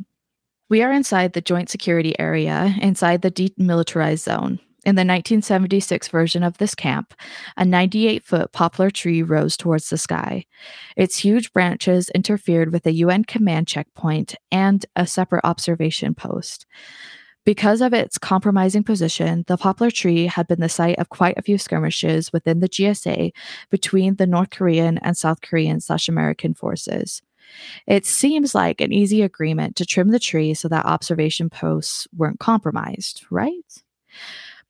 We 0.70 0.82
are 0.82 0.92
inside 0.92 1.34
the 1.34 1.42
joint 1.42 1.70
security 1.70 2.18
area 2.20 2.74
inside 2.82 3.22
the 3.22 3.32
demilitarized 3.32 4.20
zone. 4.20 4.60
In 4.86 4.94
the 4.94 5.00
1976 5.00 6.10
version 6.10 6.44
of 6.44 6.60
this 6.60 6.76
camp, 6.76 7.16
a 7.58 7.66
98 7.66 8.24
foot 8.24 8.52
poplar 8.52 8.92
tree 8.92 9.24
rose 9.24 9.58
towards 9.58 9.90
the 9.90 9.98
sky. 9.98 10.46
Its 10.96 11.18
huge 11.18 11.52
branches 11.54 12.12
interfered 12.14 12.72
with 12.72 12.86
a 12.86 12.94
UN 12.94 13.24
command 13.24 13.68
checkpoint 13.68 14.36
and 14.52 14.86
a 14.96 15.08
separate 15.08 15.44
observation 15.44 16.14
post. 16.14 16.68
Because 17.46 17.82
of 17.82 17.94
its 17.94 18.20
compromising 18.20 18.84
position, 18.84 19.44
the 19.48 19.58
poplar 19.58 19.90
tree 19.90 20.28
had 20.28 20.48
been 20.48 20.60
the 20.60 20.70
site 20.70 21.00
of 21.00 21.10
quite 21.10 21.38
a 21.38 21.42
few 21.42 21.58
skirmishes 21.58 22.32
within 22.32 22.60
the 22.60 22.70
JSA 22.70 23.32
between 23.72 24.16
the 24.16 24.28
North 24.28 24.52
Korean 24.52 25.00
and 25.00 25.18
South 25.18 25.42
Korean 25.42 25.82
slash 25.82 26.08
American 26.08 26.54
forces. 26.54 27.24
It 27.88 28.06
seems 28.06 28.54
like 28.54 28.82
an 28.82 28.94
easy 28.94 29.24
agreement 29.24 29.76
to 29.78 29.86
trim 29.86 30.10
the 30.10 30.20
tree 30.20 30.54
so 30.54 30.68
that 30.68 30.86
observation 30.86 31.50
posts 31.50 32.08
weren't 32.16 32.40
compromised, 32.40 33.26
right? 33.32 33.84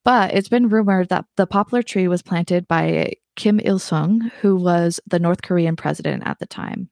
But 0.05 0.33
it's 0.35 0.49
been 0.49 0.69
rumored 0.69 1.09
that 1.09 1.25
the 1.35 1.47
poplar 1.47 1.81
tree 1.81 2.07
was 2.07 2.21
planted 2.21 2.67
by 2.67 3.13
Kim 3.35 3.59
Il 3.59 3.79
sung, 3.79 4.31
who 4.41 4.55
was 4.55 4.99
the 5.07 5.19
North 5.19 5.41
Korean 5.41 5.75
president 5.75 6.23
at 6.25 6.39
the 6.39 6.45
time. 6.45 6.89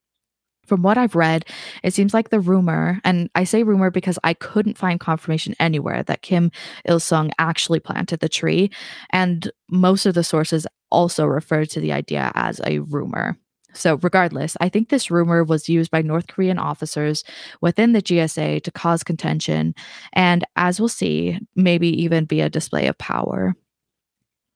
From 0.66 0.82
what 0.82 0.98
I've 0.98 1.16
read, 1.16 1.46
it 1.84 1.94
seems 1.94 2.14
like 2.14 2.30
the 2.30 2.40
rumor, 2.40 3.00
and 3.04 3.30
I 3.36 3.44
say 3.44 3.64
rumor 3.64 3.92
because 3.92 4.18
I 4.24 4.34
couldn't 4.34 4.78
find 4.78 5.00
confirmation 5.00 5.56
anywhere 5.60 6.04
that 6.04 6.22
Kim 6.22 6.52
Il 6.88 7.00
sung 7.00 7.32
actually 7.38 7.80
planted 7.80 8.20
the 8.20 8.30
tree. 8.30 8.72
And 9.12 9.52
most 9.70 10.06
of 10.06 10.16
the 10.16 10.24
sources 10.24 10.66
also 10.90 11.26
refer 11.26 11.66
to 11.66 11.80
the 11.80 11.92
idea 11.92 12.32
as 12.34 12.62
a 12.66 12.80
rumor. 12.80 13.38
So, 13.74 13.96
regardless, 13.96 14.56
I 14.62 14.70
think 14.70 14.90
this 14.90 15.12
rumor 15.12 15.44
was 15.44 15.70
used 15.70 15.92
by 15.92 16.02
North 16.02 16.28
Korean 16.28 16.58
officers 16.58 17.24
within 17.62 17.94
the 17.94 18.02
JSA 18.02 18.64
to 18.64 18.72
cause 18.72 19.04
contention, 19.04 19.76
and 20.14 20.46
as 20.56 20.80
we'll 20.80 20.90
see, 20.90 21.40
maybe 21.56 21.90
even 22.04 22.26
be 22.26 22.42
a 22.42 22.50
display 22.50 22.88
of 22.88 22.98
power. 22.98 23.56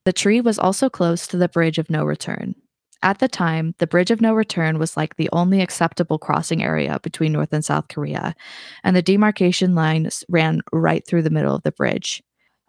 The 0.05 0.13
tree 0.13 0.39
was 0.39 0.59
also 0.59 0.89
close 0.89 1.27
to 1.27 1.37
the 1.37 1.49
Bridge 1.49 1.77
of 1.77 1.89
No 1.89 2.05
Return. 2.05 2.55
At 3.03 3.19
the 3.19 3.27
time, 3.27 3.75
the 3.77 3.87
Bridge 3.87 4.09
of 4.09 4.21
No 4.21 4.33
Return 4.33 4.79
was 4.79 4.97
like 4.97 5.15
the 5.15 5.29
only 5.31 5.61
acceptable 5.61 6.17
crossing 6.17 6.63
area 6.63 6.99
between 7.03 7.33
North 7.33 7.53
and 7.53 7.63
South 7.63 7.89
Korea, 7.89 8.35
and 8.83 8.95
the 8.95 9.01
demarcation 9.01 9.75
line 9.75 10.09
ran 10.29 10.61
right 10.71 11.05
through 11.05 11.23
the 11.23 11.29
middle 11.29 11.55
of 11.55 11.63
the 11.63 11.71
bridge. 11.71 12.23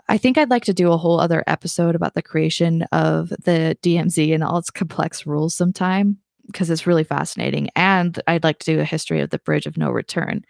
I 0.09 0.17
think 0.17 0.39
I'd 0.39 0.51
like 0.51 0.65
to 0.65 0.75
do 0.75 0.91
a 0.91 0.97
whole 0.97 1.21
other 1.21 1.45
episode 1.47 1.95
about 1.95 2.15
the 2.15 2.23
creation 2.23 2.83
of 2.93 3.29
the 3.29 3.77
DMZ 3.83 4.35
and 4.35 4.43
all 4.43 4.59
its 4.59 4.71
complex 4.71 5.27
rules 5.27 5.55
sometime 5.55 6.19
because 6.49 6.71
it's 6.71 6.87
really 6.87 7.05
fascinating. 7.05 7.69
And 7.77 8.21
I'd 8.27 8.45
like 8.45 8.59
to 8.61 8.75
do 8.75 8.81
a 8.81 8.85
history 8.85 9.21
of 9.21 9.31
the 9.31 9.39
Bridge 9.39 9.67
of 9.67 9.79
No 9.79 9.91
Return. 9.91 10.45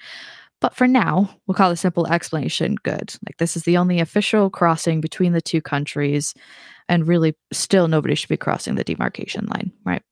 But 0.61 0.75
for 0.75 0.89
now, 0.89 1.31
we'll 1.47 1.55
call 1.55 1.71
the 1.71 1.77
simple 1.77 2.07
explanation 2.09 2.77
good. 2.83 3.15
Like, 3.27 3.37
this 3.39 3.57
is 3.57 3.63
the 3.63 3.77
only 3.77 4.01
official 4.01 4.51
crossing 4.51 5.01
between 5.01 5.33
the 5.33 5.41
two 5.41 5.63
countries, 5.63 6.35
and 6.89 7.07
really, 7.07 7.37
still 7.53 7.87
nobody 7.87 8.15
should 8.15 8.29
be 8.29 8.37
crossing 8.37 8.75
the 8.75 8.83
demarcation 8.83 9.47
line, 9.47 9.73
right? 9.85 10.03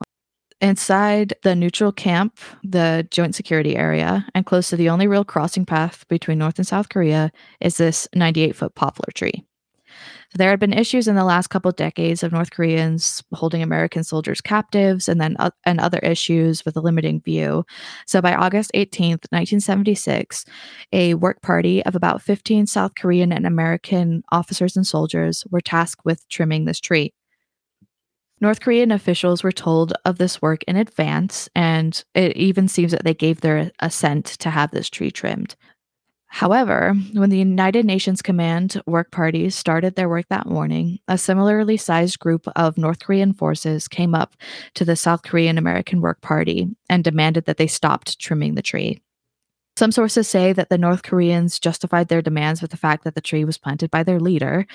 Inside 0.61 1.35
the 1.43 1.57
neutral 1.57 1.93
camp, 1.93 2.39
the 2.63 3.07
joint 3.11 3.35
security 3.35 3.77
area, 3.77 4.25
and 4.35 4.47
close 4.47 4.71
to 4.71 4.77
the 4.77 4.89
only 4.89 5.07
real 5.07 5.25
crossing 5.25 5.67
path 5.67 6.07
between 6.09 6.39
North 6.39 6.59
and 6.59 6.67
South 6.67 6.89
Korea 6.89 7.33
is 7.61 7.77
this 7.77 8.09
98 8.15 8.55
foot 8.55 8.75
poplar 8.75 9.11
tree. 9.15 9.45
There 10.35 10.51
had 10.51 10.61
been 10.61 10.73
issues 10.73 11.09
in 11.09 11.15
the 11.15 11.25
last 11.25 11.49
couple 11.49 11.69
of 11.69 11.77
decades 11.77 12.23
of 12.23 12.33
North 12.33 12.51
Koreans 12.51 13.23
holding 13.33 13.63
American 13.63 14.05
soldiers 14.05 14.41
captives 14.41 15.09
and 15.09 15.21
then 15.21 15.37
uh, 15.39 15.51
and 15.65 15.81
other 15.81 15.99
issues 15.99 16.65
with 16.65 16.77
a 16.77 16.81
limiting 16.81 17.21
view. 17.21 17.65
So 18.07 18.21
by 18.21 18.35
August 18.35 18.71
18th, 18.75 19.31
1976, 19.31 20.45
a 20.93 21.15
work 21.15 21.43
party 21.43 21.85
of 21.85 21.95
about 21.95 22.23
15 22.23 22.67
South 22.67 22.95
Korean 22.97 23.33
and 23.33 23.47
American 23.47 24.23
officers 24.33 24.77
and 24.77 24.87
soldiers 24.87 25.45
were 25.51 25.61
tasked 25.61 26.05
with 26.05 26.29
trimming 26.29 26.65
this 26.65 26.81
tree. 26.81 27.13
North 28.41 28.61
Korean 28.61 28.91
officials 28.91 29.43
were 29.43 29.53
told 29.53 29.95
of 30.05 30.19
this 30.19 30.43
work 30.43 30.63
in 30.65 30.77
advance, 30.77 31.49
and 31.55 32.05
it 32.15 32.37
even 32.37 32.69
seems 32.69 32.93
that 32.93 33.03
they 33.03 33.15
gave 33.15 33.41
their 33.41 33.71
assent 33.81 34.27
to 34.27 34.51
have 34.51 34.73
this 34.73 34.91
tree 34.91 35.11
trimmed. 35.11 35.57
However, 36.37 36.93
when 37.15 37.31
the 37.31 37.39
United 37.39 37.87
Nations 37.87 38.21
Command 38.21 38.79
work 38.85 39.11
parties 39.11 39.55
started 39.55 39.95
their 39.95 40.07
work 40.07 40.27
that 40.29 40.47
morning, 40.47 40.99
a 41.09 41.17
similarly 41.17 41.79
sized 41.79 42.19
group 42.19 42.47
of 42.55 42.77
North 42.77 42.99
Korean 42.99 43.33
forces 43.33 43.89
came 43.89 44.15
up 44.15 44.37
to 44.75 44.85
the 44.85 44.97
South 44.97 45.23
Korean 45.23 45.57
American 45.57 46.03
Work 46.03 46.21
Party 46.21 46.69
and 46.91 47.03
demanded 47.03 47.47
that 47.47 47.57
they 47.57 47.67
stopped 47.67 48.19
trimming 48.19 48.55
the 48.55 48.61
tree. 48.61 49.01
Some 49.79 49.91
sources 49.91 50.29
say 50.29 50.53
that 50.53 50.69
the 50.69 50.77
North 50.77 51.03
Koreans 51.03 51.59
justified 51.59 52.09
their 52.09 52.21
demands 52.21 52.61
with 52.61 52.71
the 52.71 52.77
fact 52.77 53.05
that 53.05 53.15
the 53.15 53.23
tree 53.23 53.47
was 53.47 53.57
planted 53.57 53.91
by 53.91 54.03
their 54.03 54.21
leader, 54.21 54.67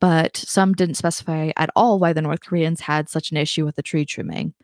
but 0.00 0.38
some 0.38 0.72
didn't 0.72 0.96
specify 0.96 1.50
at 1.58 1.68
all 1.76 1.98
why 1.98 2.14
the 2.14 2.22
North 2.22 2.40
Koreans 2.40 2.80
had 2.80 3.10
such 3.10 3.30
an 3.30 3.36
issue 3.36 3.66
with 3.66 3.76
the 3.76 3.82
tree 3.82 4.06
trimming. 4.06 4.54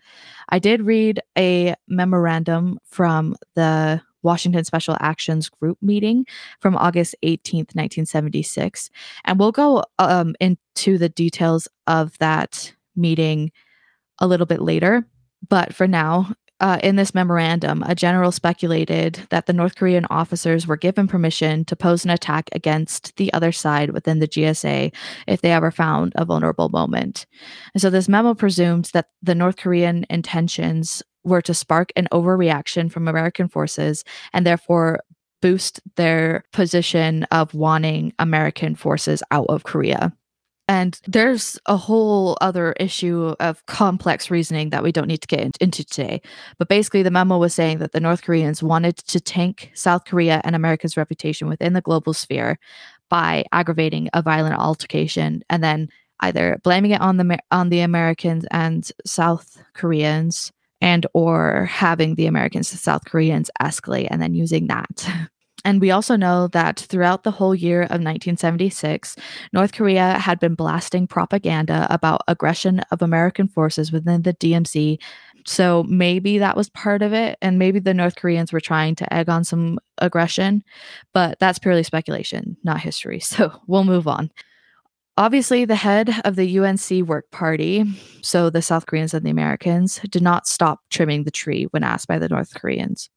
I 0.48 0.58
did 0.58 0.80
read 0.80 1.20
a 1.36 1.74
memorandum 1.86 2.78
from 2.86 3.36
the 3.56 4.00
Washington 4.26 4.64
Special 4.64 4.96
Actions 5.00 5.48
Group 5.48 5.78
meeting 5.80 6.26
from 6.60 6.76
August 6.76 7.14
18th, 7.22 7.74
1976. 7.74 8.90
And 9.24 9.38
we'll 9.38 9.52
go 9.52 9.84
um, 9.98 10.34
into 10.40 10.98
the 10.98 11.08
details 11.08 11.68
of 11.86 12.18
that 12.18 12.74
meeting 12.94 13.52
a 14.18 14.26
little 14.26 14.46
bit 14.46 14.60
later. 14.60 15.06
But 15.48 15.74
for 15.74 15.86
now, 15.86 16.32
uh, 16.58 16.78
in 16.82 16.96
this 16.96 17.14
memorandum, 17.14 17.82
a 17.86 17.94
general 17.94 18.32
speculated 18.32 19.20
that 19.28 19.46
the 19.46 19.52
North 19.52 19.76
Korean 19.76 20.06
officers 20.08 20.66
were 20.66 20.76
given 20.76 21.06
permission 21.06 21.64
to 21.66 21.76
pose 21.76 22.04
an 22.04 22.10
attack 22.10 22.48
against 22.52 23.14
the 23.16 23.30
other 23.34 23.52
side 23.52 23.90
within 23.90 24.20
the 24.20 24.28
JSA 24.28 24.94
if 25.26 25.42
they 25.42 25.52
ever 25.52 25.70
found 25.70 26.14
a 26.16 26.24
vulnerable 26.24 26.70
moment. 26.70 27.26
And 27.74 27.82
so 27.82 27.90
this 27.90 28.08
memo 28.08 28.32
presumes 28.32 28.92
that 28.92 29.10
the 29.22 29.34
North 29.34 29.56
Korean 29.56 30.06
intentions 30.08 31.02
were 31.26 31.42
to 31.42 31.52
spark 31.52 31.92
an 31.96 32.08
overreaction 32.12 32.90
from 32.90 33.08
American 33.08 33.48
forces 33.48 34.04
and 34.32 34.46
therefore 34.46 35.00
boost 35.42 35.80
their 35.96 36.44
position 36.52 37.24
of 37.24 37.52
wanting 37.52 38.12
American 38.18 38.74
forces 38.74 39.22
out 39.30 39.46
of 39.48 39.64
Korea. 39.64 40.12
And 40.68 40.98
there's 41.06 41.58
a 41.66 41.76
whole 41.76 42.36
other 42.40 42.72
issue 42.80 43.36
of 43.38 43.64
complex 43.66 44.30
reasoning 44.30 44.70
that 44.70 44.82
we 44.82 44.90
don't 44.90 45.06
need 45.06 45.22
to 45.22 45.28
get 45.28 45.56
into 45.60 45.84
today. 45.84 46.20
But 46.58 46.68
basically, 46.68 47.04
the 47.04 47.10
memo 47.10 47.38
was 47.38 47.54
saying 47.54 47.78
that 47.78 47.92
the 47.92 48.00
North 48.00 48.22
Koreans 48.22 48.62
wanted 48.62 48.96
to 48.96 49.20
tank 49.20 49.70
South 49.74 50.04
Korea 50.06 50.40
and 50.42 50.56
America's 50.56 50.96
reputation 50.96 51.48
within 51.48 51.72
the 51.72 51.80
global 51.80 52.12
sphere 52.12 52.58
by 53.08 53.44
aggravating 53.52 54.08
a 54.12 54.22
violent 54.22 54.58
altercation 54.58 55.44
and 55.48 55.62
then 55.62 55.88
either 56.20 56.58
blaming 56.64 56.92
it 56.92 57.00
on 57.00 57.16
the 57.16 57.38
on 57.50 57.68
the 57.68 57.80
Americans 57.80 58.44
and 58.50 58.90
South 59.04 59.62
Koreans 59.74 60.50
and 60.80 61.06
or 61.14 61.66
having 61.66 62.14
the 62.14 62.26
Americans 62.26 62.70
and 62.70 62.80
South 62.80 63.04
Koreans 63.04 63.50
escalate 63.60 64.08
and 64.10 64.20
then 64.20 64.34
using 64.34 64.66
that 64.66 65.08
And 65.66 65.80
we 65.80 65.90
also 65.90 66.14
know 66.14 66.46
that 66.48 66.78
throughout 66.78 67.24
the 67.24 67.32
whole 67.32 67.52
year 67.52 67.82
of 67.82 67.98
1976, 68.00 69.16
North 69.52 69.72
Korea 69.72 70.12
had 70.12 70.38
been 70.38 70.54
blasting 70.54 71.08
propaganda 71.08 71.88
about 71.90 72.22
aggression 72.28 72.80
of 72.92 73.02
American 73.02 73.48
forces 73.48 73.90
within 73.90 74.22
the 74.22 74.32
DMZ. 74.34 74.98
So 75.44 75.82
maybe 75.82 76.38
that 76.38 76.56
was 76.56 76.70
part 76.70 77.02
of 77.02 77.12
it. 77.12 77.36
And 77.42 77.58
maybe 77.58 77.80
the 77.80 77.94
North 77.94 78.14
Koreans 78.14 78.52
were 78.52 78.60
trying 78.60 78.94
to 78.94 79.12
egg 79.12 79.28
on 79.28 79.42
some 79.42 79.80
aggression, 79.98 80.62
but 81.12 81.40
that's 81.40 81.58
purely 81.58 81.82
speculation, 81.82 82.56
not 82.62 82.80
history. 82.80 83.20
So 83.26 83.50
we'll 83.66 83.82
move 83.82 84.06
on. 84.06 84.30
Obviously, 85.18 85.64
the 85.64 85.76
head 85.76 86.14
of 86.26 86.36
the 86.36 86.58
UNC 86.58 87.08
Work 87.08 87.30
Party, 87.30 87.84
so 88.20 88.50
the 88.50 88.60
South 88.60 88.84
Koreans 88.84 89.14
and 89.14 89.24
the 89.24 89.30
Americans, 89.30 89.98
did 90.10 90.22
not 90.22 90.46
stop 90.46 90.80
trimming 90.90 91.24
the 91.24 91.30
tree 91.30 91.64
when 91.70 91.82
asked 91.82 92.06
by 92.06 92.18
the 92.18 92.28
North 92.28 92.54
Koreans. 92.54 93.08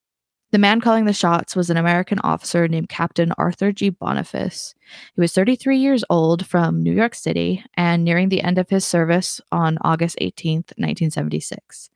The 0.52 0.60
man 0.60 0.80
calling 0.80 1.04
the 1.04 1.14
shots 1.14 1.58
was 1.58 1.70
an 1.70 1.76
American 1.76 2.20
officer 2.20 2.70
named 2.70 2.88
Captain 2.88 3.34
Arthur 3.38 3.74
G. 3.74 3.90
Boniface. 3.90 4.74
He 5.14 5.22
was 5.22 5.34
33 5.34 5.78
years 5.78 6.06
old 6.10 6.46
from 6.46 6.82
New 6.82 6.94
York 6.94 7.16
City 7.16 7.64
and 7.76 8.06
nearing 8.06 8.30
the 8.30 8.42
end 8.42 8.58
of 8.58 8.70
his 8.70 8.86
service 8.86 9.42
on 9.52 9.78
August 9.82 10.16
18, 10.22 10.56
1976. 10.78 11.90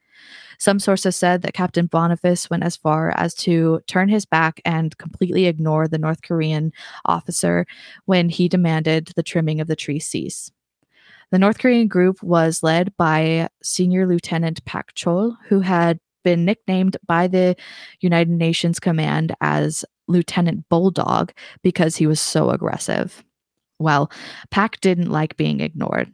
Some 0.57 0.79
sources 0.79 1.15
said 1.15 1.41
that 1.41 1.53
Captain 1.53 1.87
Boniface 1.87 2.49
went 2.49 2.63
as 2.63 2.75
far 2.75 3.11
as 3.17 3.33
to 3.35 3.81
turn 3.87 4.09
his 4.09 4.25
back 4.25 4.61
and 4.65 4.97
completely 4.97 5.45
ignore 5.45 5.87
the 5.87 5.97
North 5.97 6.21
Korean 6.21 6.71
officer 7.05 7.65
when 8.05 8.29
he 8.29 8.47
demanded 8.47 9.11
the 9.15 9.23
trimming 9.23 9.59
of 9.59 9.67
the 9.67 9.75
tree 9.75 9.99
cease. 9.99 10.51
The 11.31 11.39
North 11.39 11.57
Korean 11.57 11.87
group 11.87 12.21
was 12.21 12.61
led 12.61 12.95
by 12.95 13.49
Senior 13.63 14.05
Lieutenant 14.07 14.63
Pak 14.65 14.93
Chol, 14.93 15.35
who 15.47 15.61
had 15.61 15.99
been 16.23 16.45
nicknamed 16.45 16.97
by 17.05 17.27
the 17.27 17.55
United 17.99 18.31
Nations 18.31 18.79
Command 18.79 19.35
as 19.41 19.83
Lieutenant 20.07 20.69
Bulldog 20.69 21.31
because 21.63 21.95
he 21.95 22.07
was 22.07 22.21
so 22.21 22.49
aggressive. 22.49 23.23
Well, 23.79 24.11
Pak 24.51 24.79
didn't 24.79 25.11
like 25.11 25.35
being 25.35 25.59
ignored. 25.59 26.13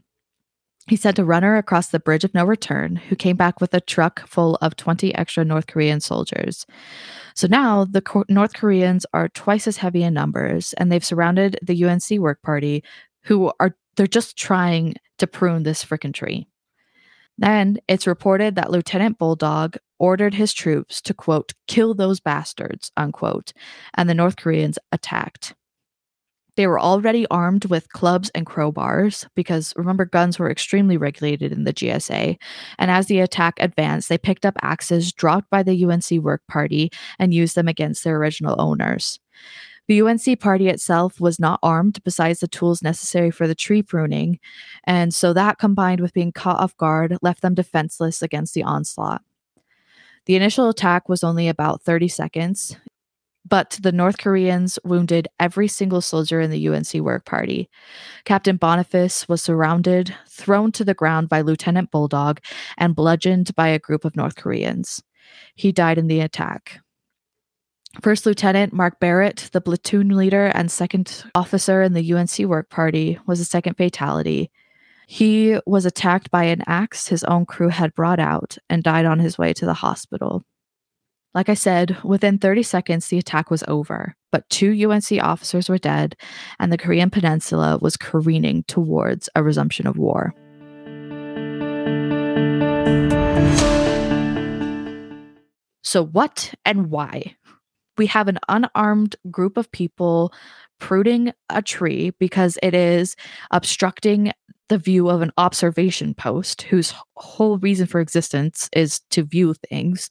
He 0.90 0.96
sent 0.96 1.20
a 1.20 1.26
runner 1.26 1.56
across 1.56 1.90
the 1.90 2.00
bridge 2.00 2.24
of 2.24 2.34
no 2.34 2.44
return 2.44 2.96
who 2.96 3.16
came 3.16 3.38
back 3.38 3.62
with 3.62 3.74
a 3.76 3.80
truck 3.80 4.28
full 4.28 4.56
of 4.56 4.76
20 4.76 5.14
extra 5.14 5.46
North 5.46 5.68
Korean 5.68 6.00
soldiers. 6.00 6.66
So 7.36 7.48
now 7.48 7.86
the 7.86 8.02
Co- 8.02 8.26
North 8.28 8.56
Koreans 8.56 9.06
are 9.14 9.30
twice 9.30 9.68
as 9.68 9.78
heavy 9.78 10.02
in 10.02 10.16
numbers 10.16 10.74
and 10.74 10.92
they've 10.92 11.06
surrounded 11.06 11.60
the 11.62 11.86
UNC 11.86 12.20
work 12.20 12.42
party 12.42 12.84
who 13.24 13.52
are 13.60 13.76
they're 13.96 14.08
just 14.08 14.38
trying 14.38 14.96
to 15.20 15.28
prune 15.28 15.64
this 15.64 15.84
frickin' 15.84 16.14
tree. 16.14 16.48
Then 17.38 17.78
it's 17.88 18.08
reported 18.08 18.56
that 18.56 18.72
Lieutenant 18.72 19.18
Bulldog 19.18 19.78
ordered 20.00 20.34
his 20.34 20.54
troops 20.54 21.02
to, 21.02 21.14
quote, 21.14 21.54
kill 21.68 21.94
those 21.94 22.20
bastards, 22.20 22.92
unquote, 22.98 23.54
and 23.94 24.10
the 24.10 24.14
North 24.14 24.38
Koreans 24.38 24.80
attacked. 24.92 25.54
They 26.60 26.68
were 26.68 26.78
already 26.78 27.26
armed 27.32 27.64
with 27.68 27.88
clubs 27.94 28.30
and 28.36 28.46
crowbars 28.46 29.26
because 29.34 29.72
remember, 29.78 30.04
guns 30.04 30.38
were 30.38 30.52
extremely 30.52 30.98
regulated 30.98 31.54
in 31.54 31.64
the 31.64 31.72
JSA. 31.72 32.38
And 32.78 32.92
as 32.92 33.06
the 33.06 33.22
attack 33.22 33.54
advanced, 33.62 34.10
they 34.10 34.18
picked 34.18 34.46
up 34.46 34.58
axes 34.62 35.14
dropped 35.14 35.50
by 35.50 35.64
the 35.64 35.86
UNC 35.86 36.22
work 36.22 36.42
party 36.50 36.92
and 37.18 37.34
used 37.34 37.56
them 37.56 37.70
against 37.70 38.04
their 38.04 38.18
original 38.18 38.60
owners. 38.60 39.22
The 39.88 40.02
UNC 40.02 40.42
party 40.42 40.68
itself 40.68 41.22
was 41.22 41.40
not 41.40 41.62
armed 41.64 42.04
besides 42.04 42.42
the 42.42 42.48
tools 42.50 42.82
necessary 42.82 43.32
for 43.32 43.48
the 43.48 43.56
tree 43.56 43.82
pruning, 43.82 44.38
and 44.84 45.14
so 45.14 45.32
that 45.32 45.60
combined 45.60 46.02
with 46.02 46.14
being 46.14 46.34
caught 46.34 46.60
off 46.60 46.76
guard 46.76 47.16
left 47.22 47.42
them 47.42 47.54
defenseless 47.54 48.22
against 48.22 48.54
the 48.54 48.64
onslaught. 48.64 49.22
The 50.26 50.36
initial 50.36 50.68
attack 50.68 51.08
was 51.08 51.24
only 51.24 51.48
about 51.48 51.84
30 51.84 52.10
seconds, 52.10 52.76
but 53.50 53.80
the 53.82 53.92
North 53.92 54.18
Koreans 54.18 54.80
wounded 54.84 55.28
every 55.40 55.68
single 55.68 56.02
soldier 56.02 56.40
in 56.40 56.52
the 56.52 56.68
UNC 56.68 56.94
work 56.96 57.26
party. 57.26 57.70
Captain 58.24 58.58
Boniface 58.58 59.28
was 59.28 59.42
surrounded, 59.42 60.16
thrown 60.28 60.72
to 60.74 60.86
the 60.86 60.94
ground 60.94 61.30
by 61.30 61.42
Lieutenant 61.42 61.92
Bulldog, 61.92 62.40
and 62.78 62.96
bludgeoned 62.96 63.56
by 63.56 63.70
a 63.70 63.80
group 63.80 64.06
of 64.06 64.16
North 64.16 64.36
Koreans. 64.36 65.04
He 65.56 65.72
died 65.72 65.98
in 65.98 66.08
the 66.08 66.22
attack. 66.22 66.80
First 68.02 68.26
Lieutenant 68.26 68.72
Mark 68.72 69.00
Barrett, 69.00 69.50
the 69.52 69.62
platoon 69.62 70.16
leader 70.16 70.46
and 70.46 70.72
second 70.72 71.24
officer 71.34 71.82
in 71.82 71.94
the 71.94 72.14
UNC 72.14 72.38
work 72.40 72.70
party, 72.70 73.20
was 73.26 73.40
the 73.40 73.46
second 73.46 73.76
fatality. 73.76 74.52
He 75.08 75.60
was 75.66 75.88
attacked 75.88 76.30
by 76.30 76.44
an 76.44 76.62
axe 76.68 77.08
his 77.08 77.24
own 77.24 77.48
crew 77.48 77.70
had 77.70 77.96
brought 77.96 78.20
out 78.20 78.60
and 78.70 78.84
died 78.84 79.06
on 79.06 79.18
his 79.18 79.40
way 79.40 79.54
to 79.54 79.66
the 79.66 79.74
hospital. 79.74 80.46
Like 81.36 81.50
I 81.50 81.54
said, 81.54 81.98
within 82.04 82.40
30 82.40 82.64
seconds, 82.64 83.08
the 83.08 83.20
attack 83.20 83.52
was 83.52 83.64
over, 83.68 84.16
but 84.32 84.50
two 84.50 84.72
UNC 84.72 85.12
officers 85.22 85.70
were 85.70 85.78
dead, 85.78 86.16
and 86.60 86.72
the 86.72 86.78
Korean 86.78 87.10
Peninsula 87.10 87.78
was 87.82 87.98
careening 87.98 88.64
towards 88.64 89.30
a 89.36 89.44
resumption 89.44 89.86
of 89.86 89.98
war. 89.98 90.34
So, 95.84 96.06
what 96.06 96.54
and 96.66 96.90
why? 96.90 97.36
we 98.00 98.08
have 98.08 98.28
an 98.30 98.40
unarmed 98.48 99.16
group 99.30 99.58
of 99.58 99.72
people 99.72 100.34
pruning 100.80 101.34
a 101.50 101.62
tree 101.62 102.12
because 102.18 102.58
it 102.64 102.74
is 102.74 103.16
obstructing 103.52 104.32
the 104.70 104.78
view 104.78 105.10
of 105.10 105.22
an 105.22 105.32
observation 105.38 106.14
post 106.14 106.64
whose 106.64 106.94
whole 107.18 107.58
reason 107.58 107.86
for 107.86 108.00
existence 108.00 108.70
is 108.74 109.02
to 109.10 109.24
view 109.24 109.54
things. 109.70 110.10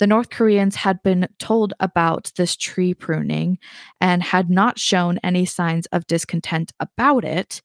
The 0.00 0.06
North 0.06 0.30
Koreans 0.30 0.76
had 0.76 1.02
been 1.02 1.28
told 1.38 1.74
about 1.78 2.32
this 2.36 2.56
tree 2.56 2.94
pruning 2.94 3.58
and 4.00 4.22
had 4.22 4.48
not 4.48 4.78
shown 4.78 5.18
any 5.22 5.44
signs 5.44 5.86
of 5.92 6.06
discontent 6.06 6.72
about 6.80 7.22
it. 7.22 7.60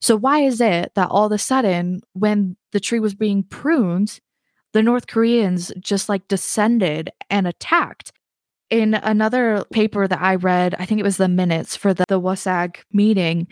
So, 0.00 0.16
why 0.16 0.40
is 0.40 0.62
it 0.62 0.92
that 0.94 1.10
all 1.10 1.26
of 1.26 1.32
a 1.32 1.38
sudden, 1.38 2.00
when 2.14 2.56
the 2.72 2.80
tree 2.80 3.00
was 3.00 3.14
being 3.14 3.42
pruned, 3.42 4.18
the 4.72 4.82
North 4.82 5.06
Koreans 5.08 5.70
just 5.78 6.08
like 6.08 6.26
descended 6.26 7.10
and 7.30 7.46
attacked? 7.46 8.12
in 8.70 8.94
another 8.94 9.64
paper 9.72 10.06
that 10.06 10.20
I 10.20 10.34
read, 10.34 10.74
I 10.78 10.84
think 10.84 11.00
it 11.00 11.04
was 11.04 11.16
the 11.16 11.28
minutes 11.28 11.74
for 11.74 11.94
the, 11.94 12.04
the 12.08 12.20
WASAG 12.20 12.76
meeting, 12.92 13.48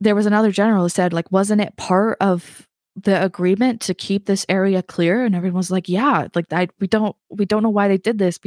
there 0.00 0.14
was 0.14 0.26
another 0.26 0.50
general 0.50 0.82
who 0.82 0.88
said, 0.88 1.12
like, 1.12 1.30
wasn't 1.30 1.60
it 1.60 1.76
part 1.76 2.16
of 2.20 2.68
the 2.96 3.22
agreement 3.22 3.80
to 3.82 3.94
keep 3.94 4.26
this 4.26 4.46
area 4.48 4.82
clear? 4.82 5.24
And 5.24 5.34
everyone 5.34 5.58
was 5.58 5.70
like, 5.70 5.88
yeah, 5.88 6.28
like 6.34 6.52
I, 6.52 6.68
we 6.80 6.86
don't 6.86 7.16
we 7.30 7.44
don't 7.44 7.62
know 7.62 7.70
why 7.70 7.88
they 7.88 7.98
did 7.98 8.18
this. 8.18 8.38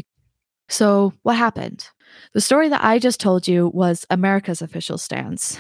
So 0.70 1.14
what 1.24 1.36
happened? 1.36 1.88
The 2.34 2.42
story 2.42 2.70
that 2.70 2.84
I 2.84 3.00
just 3.00 3.20
told 3.20 3.48
you 3.48 3.70
was 3.74 4.06
America's 4.10 4.62
official 4.62 4.98
stance. 4.98 5.60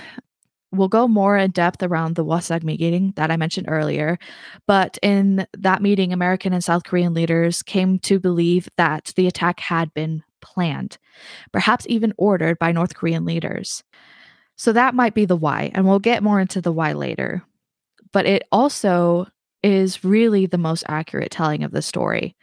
We'll 0.72 0.90
go 0.90 1.08
more 1.08 1.38
in 1.38 1.52
depth 1.52 1.82
around 1.82 2.16
the 2.16 2.26
WASAG 2.26 2.64
meeting 2.64 3.14
that 3.16 3.32
I 3.32 3.38
mentioned 3.38 3.68
earlier. 3.70 4.20
But 4.66 4.98
in 5.02 5.48
that 5.58 5.82
meeting, 5.82 6.12
American 6.12 6.52
and 6.52 6.64
South 6.64 6.84
Korean 6.84 7.14
leaders 7.14 7.64
came 7.64 8.00
to 8.00 8.20
believe 8.20 8.68
that 8.76 9.14
the 9.16 9.28
attack 9.28 9.62
had 9.62 9.94
been 9.94 10.24
planned, 10.42 10.98
perhaps 11.54 11.86
even 11.88 12.14
ordered 12.18 12.60
by 12.60 12.74
North 12.74 12.96
Korean 12.96 13.24
leaders. 13.24 13.84
So 14.58 14.74
that 14.74 14.96
might 14.96 15.14
be 15.14 15.26
the 15.26 15.36
why, 15.38 15.72
and 15.74 15.88
we'll 15.88 16.00
get 16.00 16.24
more 16.24 16.40
into 16.40 16.62
the 16.62 16.72
why 16.72 16.94
later. 16.94 17.44
But 18.12 18.26
it 18.26 18.44
also 18.52 19.28
is 19.64 20.04
really 20.04 20.46
the 20.46 20.58
most 20.58 20.84
accurate 20.88 21.32
telling 21.32 21.64
of 21.64 21.72
the 21.72 21.82
story 21.82 22.36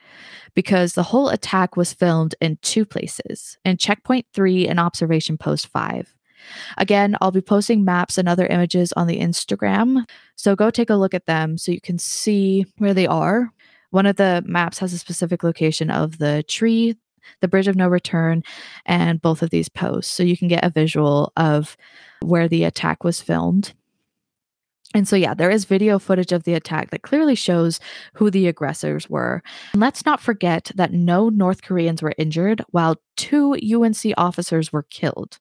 because 0.55 0.93
the 0.93 1.03
whole 1.03 1.29
attack 1.29 1.77
was 1.77 1.93
filmed 1.93 2.35
in 2.41 2.59
two 2.63 2.85
places 2.85 3.57
in 3.65 3.77
checkpoint 3.77 4.27
3 4.35 4.69
and 4.69 4.81
observation 4.81 5.39
post 5.39 5.69
5 5.69 6.15
Again, 6.79 7.17
I'll 7.21 7.31
be 7.31 7.41
posting 7.41 7.85
maps 7.85 8.19
and 8.19 8.29
other 8.29 8.47
images 8.47 8.93
on 8.93 9.07
the 9.07 9.21
Instagram. 9.21 10.05
So 10.37 10.57
go 10.57 10.71
take 10.71 10.91
a 10.91 10.97
look 10.97 11.15
at 11.15 11.27
them 11.27 11.59
so 11.59 11.73
you 11.73 11.81
can 11.81 11.99
see 11.99 12.67
where 12.79 12.95
they 12.95 13.07
are. 13.07 13.53
One 13.91 14.07
of 14.07 14.17
the 14.17 14.43
maps 14.47 14.79
has 14.79 14.93
a 14.93 14.99
specific 14.99 15.43
location 15.43 15.91
of 15.91 16.19
the 16.19 16.43
tree, 16.49 16.97
the 17.41 17.49
bridge 17.49 17.69
of 17.69 17.77
no 17.77 17.89
return, 17.89 18.43
and 18.87 19.23
both 19.23 19.43
of 19.43 19.51
these 19.51 19.69
posts. 19.69 20.13
So 20.13 20.23
you 20.23 20.37
can 20.37 20.49
get 20.49 20.65
a 20.65 20.71
visual 20.71 21.33
of 21.37 21.77
where 22.21 22.49
the 22.49 22.65
attack 22.65 23.05
was 23.05 23.21
filmed. 23.21 23.73
And 24.95 25.09
so, 25.09 25.17
yeah, 25.17 25.35
there 25.35 25.51
is 25.51 25.65
video 25.65 25.99
footage 25.99 26.31
of 26.31 26.45
the 26.45 26.55
attack 26.55 26.91
that 26.91 27.03
clearly 27.03 27.35
shows 27.35 27.81
who 28.15 28.31
the 28.31 28.47
aggressors 28.47 29.11
were. 29.11 29.43
And 29.73 29.81
let's 29.81 30.07
not 30.07 30.21
forget 30.21 30.71
that 30.77 30.93
no 30.93 31.29
North 31.29 31.63
Koreans 31.63 32.01
were 32.01 32.15
injured, 32.17 32.63
while 32.71 32.97
two 33.17 33.55
UNC 33.55 34.15
officers 34.17 34.73
were 34.73 34.85
killed. 34.85 35.39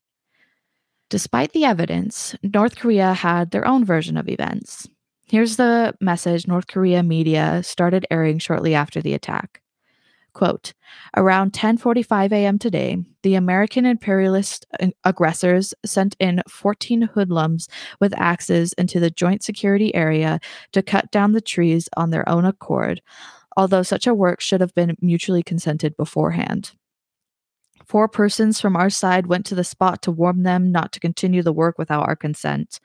Despite 1.10 1.52
the 1.52 1.66
evidence, 1.66 2.36
North 2.42 2.76
Korea 2.76 3.14
had 3.14 3.52
their 3.52 3.68
own 3.68 3.86
version 3.86 4.18
of 4.18 4.28
events. 4.28 4.88
Here's 5.28 5.58
the 5.58 5.96
message 6.02 6.48
North 6.48 6.68
Korea 6.68 7.04
media 7.04 7.62
started 7.64 8.06
airing 8.10 8.40
shortly 8.40 8.74
after 8.74 9.02
the 9.02 9.14
attack. 9.14 9.63
Quote, 10.34 10.74
around 11.16 11.54
10:45 11.54 12.32
a.m. 12.32 12.58
today, 12.58 12.98
the 13.22 13.36
American 13.36 13.86
imperialist 13.86 14.66
aggressors 15.04 15.76
sent 15.86 16.16
in 16.20 16.42
14 16.50 17.04
hoodlums 17.14 17.68
with 18.00 18.20
axes 18.20 18.74
into 18.74 19.00
the 19.00 19.12
joint 19.12 19.44
security 19.44 19.94
area 19.94 20.40
to 20.72 20.82
cut 20.82 21.12
down 21.12 21.34
the 21.34 21.42
trees 21.42 21.88
on 21.96 22.10
their 22.10 22.28
own 22.28 22.46
accord, 22.46 23.02
although 23.56 23.84
such 23.84 24.08
a 24.08 24.14
work 24.14 24.42
should 24.42 24.62
have 24.62 24.74
been 24.74 24.98
mutually 25.02 25.44
consented 25.44 25.96
beforehand. 25.98 26.72
Four 27.86 28.08
persons 28.08 28.60
from 28.60 28.76
our 28.76 28.90
side 28.90 29.28
went 29.28 29.46
to 29.48 29.56
the 29.56 29.64
spot 29.64 30.02
to 30.04 30.12
warn 30.12 30.44
them 30.44 30.72
not 30.72 30.92
to 30.94 31.00
continue 31.00 31.44
the 31.44 31.54
work 31.54 31.78
without 31.78 32.08
our 32.08 32.16
consent. 32.16 32.80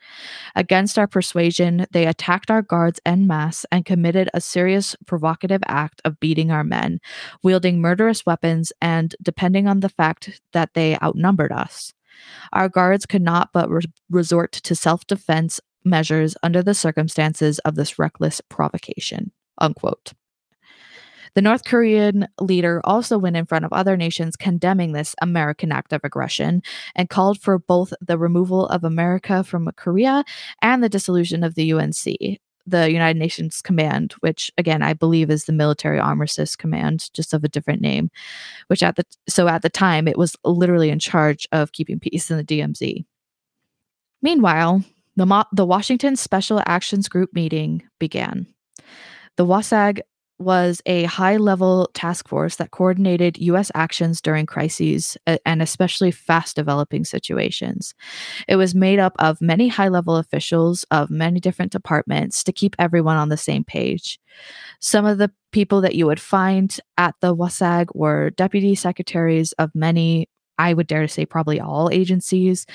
Against 0.55 0.97
our 0.99 1.07
persuasion, 1.07 1.85
they 1.91 2.05
attacked 2.05 2.51
our 2.51 2.61
guards 2.61 2.99
en 3.05 3.27
masse 3.27 3.65
and 3.71 3.85
committed 3.85 4.29
a 4.33 4.41
serious 4.41 4.95
provocative 5.05 5.61
act 5.67 6.01
of 6.05 6.19
beating 6.19 6.51
our 6.51 6.63
men, 6.63 6.99
wielding 7.43 7.81
murderous 7.81 8.25
weapons 8.25 8.71
and 8.81 9.15
depending 9.21 9.67
on 9.67 9.79
the 9.79 9.89
fact 9.89 10.41
that 10.53 10.73
they 10.73 10.97
outnumbered 11.01 11.51
us. 11.51 11.93
Our 12.51 12.69
guards 12.69 13.05
could 13.05 13.21
not 13.21 13.49
but 13.53 13.69
re- 13.69 13.81
resort 14.09 14.51
to 14.51 14.75
self 14.75 15.07
defense 15.07 15.59
measures 15.83 16.35
under 16.43 16.61
the 16.61 16.73
circumstances 16.73 17.59
of 17.59 17.75
this 17.75 17.97
reckless 17.97 18.41
provocation. 18.49 19.31
Unquote. 19.57 20.13
The 21.35 21.41
North 21.41 21.63
Korean 21.65 22.27
leader 22.39 22.81
also 22.83 23.17
went 23.17 23.37
in 23.37 23.45
front 23.45 23.65
of 23.65 23.73
other 23.73 23.97
nations 23.97 24.35
condemning 24.35 24.91
this 24.91 25.15
American 25.21 25.71
act 25.71 25.93
of 25.93 26.01
aggression 26.03 26.61
and 26.95 27.09
called 27.09 27.39
for 27.39 27.59
both 27.59 27.93
the 28.01 28.17
removal 28.17 28.67
of 28.67 28.83
America 28.83 29.43
from 29.43 29.69
Korea 29.75 30.23
and 30.61 30.83
the 30.83 30.89
dissolution 30.89 31.43
of 31.43 31.55
the 31.55 31.73
UNC, 31.73 32.03
the 32.65 32.91
United 32.91 33.19
Nations 33.19 33.61
Command, 33.61 34.13
which 34.19 34.51
again 34.57 34.81
I 34.81 34.93
believe 34.93 35.29
is 35.29 35.45
the 35.45 35.53
Military 35.53 35.99
Armistice 35.99 36.55
Command, 36.55 37.09
just 37.13 37.33
of 37.33 37.43
a 37.43 37.49
different 37.49 37.81
name. 37.81 38.09
Which 38.67 38.83
at 38.83 38.95
the 38.95 39.05
so 39.27 39.47
at 39.47 39.61
the 39.61 39.69
time 39.69 40.07
it 40.07 40.17
was 40.17 40.35
literally 40.43 40.89
in 40.89 40.99
charge 40.99 41.47
of 41.51 41.71
keeping 41.71 41.99
peace 41.99 42.29
in 42.29 42.37
the 42.37 42.43
DMZ. 42.43 43.05
Meanwhile, 44.21 44.83
the, 45.15 45.25
Mo- 45.25 45.45
the 45.53 45.65
Washington 45.65 46.15
Special 46.15 46.61
Actions 46.65 47.07
Group 47.07 47.33
meeting 47.33 47.83
began. 47.99 48.47
The 49.37 49.45
WASAG 49.45 50.01
was 50.39 50.81
a 50.85 51.03
high 51.03 51.37
level 51.37 51.89
task 51.93 52.27
force 52.27 52.55
that 52.55 52.71
coordinated 52.71 53.37
U.S. 53.39 53.71
actions 53.75 54.21
during 54.21 54.45
crises 54.45 55.17
and 55.45 55.61
especially 55.61 56.11
fast 56.11 56.55
developing 56.55 57.03
situations. 57.03 57.93
It 58.47 58.55
was 58.55 58.73
made 58.73 58.99
up 58.99 59.15
of 59.19 59.41
many 59.41 59.67
high 59.67 59.89
level 59.89 60.15
officials 60.15 60.85
of 60.91 61.09
many 61.09 61.39
different 61.39 61.71
departments 61.71 62.43
to 62.45 62.53
keep 62.53 62.75
everyone 62.79 63.17
on 63.17 63.29
the 63.29 63.37
same 63.37 63.63
page. 63.63 64.19
Some 64.79 65.05
of 65.05 65.17
the 65.17 65.31
people 65.51 65.81
that 65.81 65.95
you 65.95 66.05
would 66.05 66.21
find 66.21 66.75
at 66.97 67.15
the 67.19 67.35
WASAG 67.35 67.87
were 67.93 68.29
deputy 68.31 68.75
secretaries 68.75 69.51
of 69.53 69.71
many 69.75 70.29
I 70.57 70.73
would 70.73 70.87
dare 70.87 71.03
to 71.03 71.07
say 71.07 71.25
probably 71.25 71.59
all 71.59 71.89
agencies, 71.89 72.65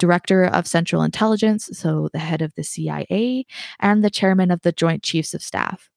director 0.00 0.44
of 0.44 0.66
central 0.66 1.02
intelligence, 1.02 1.70
so 1.72 2.08
the 2.12 2.18
head 2.18 2.42
of 2.42 2.52
the 2.56 2.64
CIA, 2.64 3.46
and 3.78 4.02
the 4.02 4.10
chairman 4.10 4.50
of 4.50 4.62
the 4.62 4.72
Joint 4.72 5.04
Chiefs 5.04 5.34
of 5.34 5.42
Staff. 5.42 5.88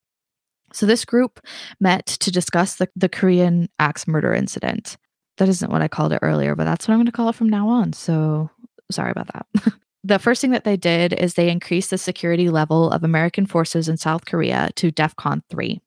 So 0.74 0.86
this 0.86 1.04
group 1.04 1.40
met 1.80 2.06
to 2.06 2.30
discuss 2.30 2.76
the, 2.76 2.88
the 2.96 3.08
Korean 3.08 3.68
axe 3.78 4.06
murder 4.06 4.34
incident. 4.34 4.96
That 5.38 5.48
isn't 5.48 5.70
what 5.70 5.82
I 5.82 5.88
called 5.88 6.12
it 6.12 6.20
earlier, 6.22 6.54
but 6.54 6.64
that's 6.64 6.86
what 6.86 6.94
I'm 6.94 6.98
going 6.98 7.06
to 7.06 7.12
call 7.12 7.28
it 7.28 7.34
from 7.34 7.48
now 7.48 7.68
on. 7.68 7.92
So 7.92 8.50
sorry 8.90 9.10
about 9.10 9.30
that. 9.32 9.74
the 10.04 10.18
first 10.18 10.40
thing 10.40 10.50
that 10.50 10.64
they 10.64 10.76
did 10.76 11.12
is 11.12 11.34
they 11.34 11.50
increased 11.50 11.90
the 11.90 11.98
security 11.98 12.50
level 12.50 12.90
of 12.90 13.04
American 13.04 13.46
forces 13.46 13.88
in 13.88 13.96
South 13.96 14.26
Korea 14.26 14.70
to 14.76 14.90
DEFCON 14.90 15.42
3. 15.48 15.80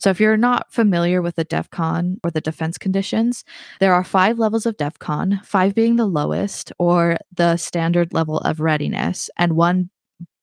So, 0.00 0.08
if 0.08 0.18
you're 0.18 0.38
not 0.38 0.72
familiar 0.72 1.20
with 1.20 1.36
the 1.36 1.44
DEFCON 1.44 2.20
or 2.24 2.30
the 2.30 2.40
defense 2.40 2.78
conditions, 2.78 3.44
there 3.80 3.92
are 3.92 4.02
five 4.02 4.38
levels 4.38 4.64
of 4.64 4.78
DEFCON, 4.78 5.44
five 5.44 5.74
being 5.74 5.96
the 5.96 6.06
lowest 6.06 6.72
or 6.78 7.18
the 7.34 7.58
standard 7.58 8.14
level 8.14 8.38
of 8.38 8.60
readiness, 8.60 9.28
and 9.36 9.56
one 9.56 9.90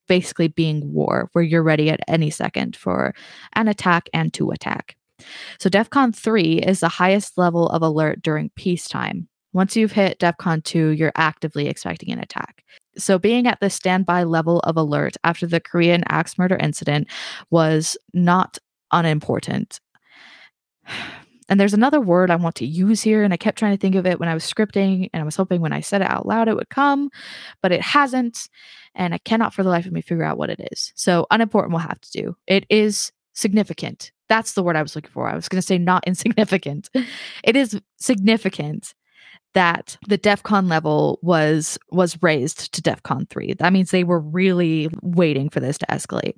basically 0.07 0.47
being 0.47 0.93
war, 0.93 1.29
where 1.33 1.43
you're 1.43 1.63
ready 1.63 1.89
at 1.89 1.99
any 2.07 2.29
second 2.29 2.75
for 2.75 3.13
an 3.53 3.67
attack 3.67 4.09
and 4.13 4.33
to 4.33 4.51
attack. 4.51 4.95
So, 5.59 5.69
DEFCON 5.69 6.15
3 6.15 6.59
is 6.59 6.79
the 6.79 6.89
highest 6.89 7.37
level 7.37 7.69
of 7.69 7.81
alert 7.81 8.21
during 8.21 8.49
peacetime. 8.51 9.27
Once 9.53 9.75
you've 9.75 9.93
hit 9.93 10.19
DEFCON 10.19 10.63
2, 10.63 10.89
you're 10.89 11.11
actively 11.15 11.67
expecting 11.67 12.11
an 12.11 12.19
attack. 12.19 12.63
So, 12.97 13.17
being 13.17 13.47
at 13.47 13.59
the 13.59 13.69
standby 13.69 14.23
level 14.23 14.59
of 14.59 14.77
alert 14.77 15.15
after 15.23 15.47
the 15.47 15.59
Korean 15.59 16.03
axe 16.09 16.37
murder 16.37 16.57
incident 16.57 17.07
was 17.49 17.97
not 18.13 18.57
unimportant. 18.91 19.79
And 21.49 21.61
there's 21.61 21.73
another 21.73 22.01
word 22.01 22.29
I 22.29 22.35
want 22.35 22.55
to 22.55 22.65
use 22.65 23.01
here, 23.01 23.23
and 23.23 23.33
I 23.33 23.37
kept 23.37 23.57
trying 23.57 23.71
to 23.71 23.79
think 23.79 23.95
of 23.95 24.05
it 24.05 24.19
when 24.19 24.27
I 24.27 24.33
was 24.33 24.43
scripting, 24.43 25.09
and 25.13 25.21
I 25.21 25.23
was 25.23 25.37
hoping 25.37 25.61
when 25.61 25.71
I 25.71 25.79
said 25.79 26.01
it 26.01 26.09
out 26.09 26.25
loud 26.25 26.49
it 26.49 26.57
would 26.57 26.67
come, 26.67 27.09
but 27.61 27.71
it 27.71 27.79
hasn't. 27.79 28.49
And 28.97 29.13
I 29.13 29.19
cannot 29.19 29.53
for 29.53 29.63
the 29.63 29.69
life 29.69 29.85
of 29.85 29.93
me 29.93 30.01
figure 30.01 30.25
out 30.25 30.37
what 30.37 30.49
it 30.49 30.59
is. 30.71 30.91
So, 30.95 31.25
unimportant 31.31 31.71
will 31.71 31.79
have 31.79 32.01
to 32.01 32.11
do. 32.11 32.35
It 32.47 32.65
is 32.69 33.11
significant. 33.33 34.11
That's 34.27 34.53
the 34.53 34.63
word 34.63 34.75
I 34.75 34.81
was 34.81 34.95
looking 34.95 35.11
for. 35.11 35.29
I 35.29 35.35
was 35.35 35.47
going 35.47 35.61
to 35.61 35.65
say 35.65 35.77
not 35.77 36.03
insignificant. 36.07 36.89
it 37.43 37.55
is 37.55 37.79
significant 37.97 38.93
that 39.53 39.97
the 40.07 40.17
DEFCON 40.17 40.69
level 40.69 41.19
was 41.21 41.77
was 41.91 42.21
raised 42.21 42.73
to 42.73 42.81
DEFCON 42.81 43.29
3. 43.29 43.53
That 43.53 43.73
means 43.73 43.91
they 43.91 44.03
were 44.03 44.19
really 44.19 44.89
waiting 45.01 45.49
for 45.49 45.59
this 45.59 45.77
to 45.77 45.85
escalate. 45.87 46.35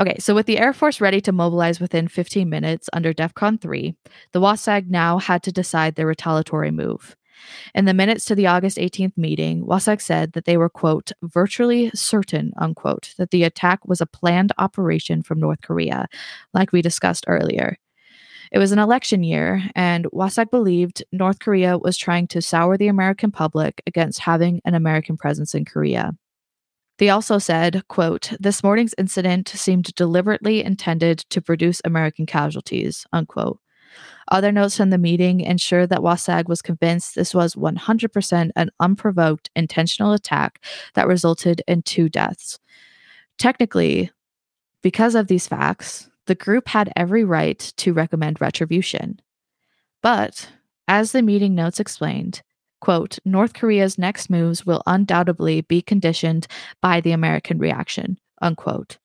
Okay, 0.00 0.16
so 0.18 0.34
with 0.34 0.46
the 0.46 0.58
Air 0.58 0.72
Force 0.72 1.00
ready 1.00 1.20
to 1.20 1.32
mobilize 1.32 1.78
within 1.78 2.08
15 2.08 2.48
minutes 2.48 2.88
under 2.92 3.12
DEFCON 3.12 3.60
3, 3.60 3.94
the 4.32 4.40
WASAG 4.40 4.88
now 4.88 5.18
had 5.18 5.42
to 5.42 5.52
decide 5.52 5.94
their 5.94 6.06
retaliatory 6.06 6.70
move. 6.70 7.14
In 7.74 7.84
the 7.84 7.94
minutes 7.94 8.24
to 8.26 8.34
the 8.34 8.46
August 8.46 8.76
18th 8.76 9.16
meeting, 9.16 9.64
WASAG 9.64 10.00
said 10.00 10.32
that 10.32 10.44
they 10.44 10.56
were, 10.56 10.68
quote, 10.68 11.12
virtually 11.22 11.90
certain, 11.94 12.52
unquote, 12.56 13.14
that 13.18 13.30
the 13.30 13.44
attack 13.44 13.86
was 13.86 14.00
a 14.00 14.06
planned 14.06 14.52
operation 14.58 15.22
from 15.22 15.40
North 15.40 15.60
Korea, 15.62 16.08
like 16.54 16.72
we 16.72 16.82
discussed 16.82 17.24
earlier. 17.28 17.78
It 18.52 18.58
was 18.58 18.72
an 18.72 18.80
election 18.80 19.22
year, 19.22 19.62
and 19.76 20.06
WASAG 20.12 20.50
believed 20.50 21.04
North 21.12 21.38
Korea 21.38 21.78
was 21.78 21.96
trying 21.96 22.26
to 22.28 22.42
sour 22.42 22.76
the 22.76 22.88
American 22.88 23.30
public 23.30 23.80
against 23.86 24.20
having 24.20 24.60
an 24.64 24.74
American 24.74 25.16
presence 25.16 25.54
in 25.54 25.64
Korea. 25.64 26.12
They 26.98 27.08
also 27.08 27.38
said, 27.38 27.84
quote, 27.88 28.32
this 28.38 28.62
morning's 28.62 28.94
incident 28.98 29.48
seemed 29.48 29.94
deliberately 29.94 30.62
intended 30.62 31.20
to 31.30 31.40
produce 31.40 31.80
American 31.84 32.26
casualties, 32.26 33.06
unquote. 33.12 33.58
Other 34.30 34.52
notes 34.52 34.76
from 34.76 34.90
the 34.90 34.98
meeting 34.98 35.40
ensured 35.40 35.88
that 35.90 36.00
WASAG 36.00 36.48
was 36.48 36.62
convinced 36.62 37.14
this 37.14 37.34
was 37.34 37.54
100% 37.54 38.50
an 38.54 38.70
unprovoked 38.78 39.50
intentional 39.56 40.12
attack 40.12 40.64
that 40.94 41.08
resulted 41.08 41.62
in 41.66 41.82
two 41.82 42.08
deaths. 42.08 42.58
Technically, 43.38 44.10
because 44.82 45.14
of 45.14 45.26
these 45.26 45.48
facts, 45.48 46.08
the 46.26 46.34
group 46.34 46.68
had 46.68 46.92
every 46.94 47.24
right 47.24 47.58
to 47.76 47.92
recommend 47.92 48.40
retribution. 48.40 49.20
But, 50.02 50.48
as 50.86 51.12
the 51.12 51.22
meeting 51.22 51.54
notes 51.54 51.80
explained, 51.80 52.42
quote, 52.80 53.18
North 53.24 53.52
Korea's 53.52 53.98
next 53.98 54.30
moves 54.30 54.64
will 54.64 54.82
undoubtedly 54.86 55.62
be 55.62 55.82
conditioned 55.82 56.46
by 56.80 57.00
the 57.00 57.12
American 57.12 57.58
reaction, 57.58 58.18
unquote. 58.40 58.98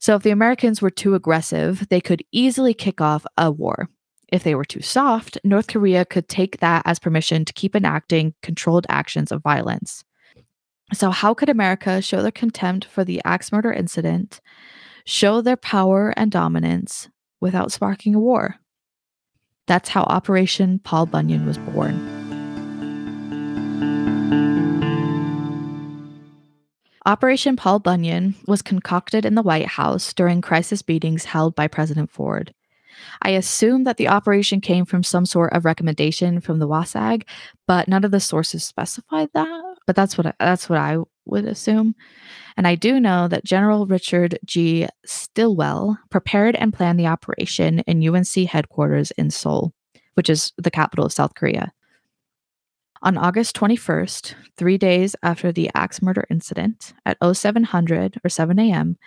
So 0.00 0.16
if 0.16 0.22
the 0.22 0.30
Americans 0.30 0.80
were 0.80 0.90
too 0.90 1.14
aggressive, 1.14 1.86
they 1.90 2.00
could 2.00 2.24
easily 2.32 2.72
kick 2.72 3.00
off 3.02 3.26
a 3.36 3.50
war. 3.50 3.88
If 4.28 4.42
they 4.42 4.54
were 4.54 4.64
too 4.64 4.80
soft, 4.80 5.38
North 5.44 5.66
Korea 5.66 6.04
could 6.06 6.28
take 6.28 6.58
that 6.60 6.82
as 6.86 6.98
permission 6.98 7.44
to 7.44 7.52
keep 7.52 7.76
enacting 7.76 8.34
controlled 8.42 8.86
actions 8.88 9.30
of 9.30 9.42
violence. 9.42 10.04
So, 10.92 11.10
how 11.10 11.34
could 11.34 11.48
America 11.48 12.00
show 12.00 12.22
their 12.22 12.32
contempt 12.32 12.84
for 12.84 13.04
the 13.04 13.20
axe 13.24 13.52
murder 13.52 13.72
incident, 13.72 14.40
show 15.04 15.40
their 15.40 15.56
power 15.56 16.14
and 16.16 16.32
dominance 16.32 17.08
without 17.40 17.70
sparking 17.70 18.14
a 18.14 18.20
war? 18.20 18.56
That's 19.66 19.90
how 19.90 20.02
Operation 20.04 20.80
Paul 20.82 21.06
Bunyan 21.06 21.46
was 21.46 21.58
born. 21.58 22.19
Operation 27.10 27.56
Paul 27.56 27.80
Bunyan 27.80 28.36
was 28.46 28.62
concocted 28.62 29.24
in 29.24 29.34
the 29.34 29.42
White 29.42 29.66
House 29.66 30.14
during 30.14 30.40
crisis 30.40 30.86
meetings 30.86 31.24
held 31.24 31.56
by 31.56 31.66
President 31.66 32.08
Ford. 32.08 32.54
I 33.20 33.30
assume 33.30 33.82
that 33.82 33.96
the 33.96 34.06
operation 34.06 34.60
came 34.60 34.84
from 34.84 35.02
some 35.02 35.26
sort 35.26 35.52
of 35.52 35.64
recommendation 35.64 36.40
from 36.40 36.60
the 36.60 36.68
WASAG, 36.68 37.24
but 37.66 37.88
none 37.88 38.04
of 38.04 38.12
the 38.12 38.20
sources 38.20 38.62
specified 38.62 39.28
that. 39.34 39.76
But 39.88 39.96
that's 39.96 40.16
what 40.16 40.28
I, 40.28 40.34
that's 40.38 40.68
what 40.68 40.78
I 40.78 40.98
would 41.24 41.46
assume. 41.46 41.96
And 42.56 42.64
I 42.68 42.76
do 42.76 43.00
know 43.00 43.26
that 43.26 43.44
General 43.44 43.86
Richard 43.86 44.38
G. 44.44 44.86
Stilwell 45.04 45.98
prepared 46.12 46.54
and 46.54 46.72
planned 46.72 47.00
the 47.00 47.08
operation 47.08 47.80
in 47.88 48.08
UNC 48.08 48.48
headquarters 48.48 49.10
in 49.18 49.30
Seoul, 49.30 49.72
which 50.14 50.30
is 50.30 50.52
the 50.58 50.70
capital 50.70 51.06
of 51.06 51.12
South 51.12 51.34
Korea. 51.34 51.72
On 53.02 53.16
August 53.16 53.56
21st, 53.56 54.34
three 54.58 54.76
days 54.76 55.16
after 55.22 55.50
the 55.50 55.70
axe 55.74 56.02
murder 56.02 56.26
incident, 56.28 56.92
at 57.06 57.16
0700 57.32 58.20
or 58.22 58.28
7 58.28 58.58
a.m., 58.58 58.98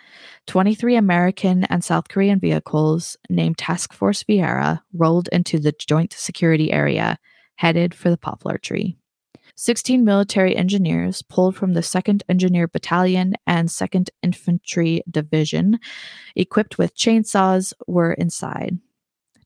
23 0.48 0.96
American 0.96 1.62
and 1.64 1.84
South 1.84 2.08
Korean 2.08 2.40
vehicles 2.40 3.16
named 3.30 3.56
Task 3.56 3.92
Force 3.92 4.24
Vierra 4.24 4.82
rolled 4.92 5.28
into 5.28 5.60
the 5.60 5.72
joint 5.78 6.12
security 6.12 6.72
area, 6.72 7.20
headed 7.54 7.94
for 7.94 8.10
the 8.10 8.16
poplar 8.16 8.58
tree. 8.58 8.96
16 9.54 10.04
military 10.04 10.56
engineers 10.56 11.22
pulled 11.22 11.54
from 11.54 11.74
the 11.74 11.80
2nd 11.80 12.22
Engineer 12.28 12.66
Battalion 12.66 13.34
and 13.46 13.68
2nd 13.68 14.08
Infantry 14.24 15.02
Division, 15.08 15.78
equipped 16.34 16.78
with 16.78 16.96
chainsaws, 16.96 17.72
were 17.86 18.14
inside. 18.14 18.76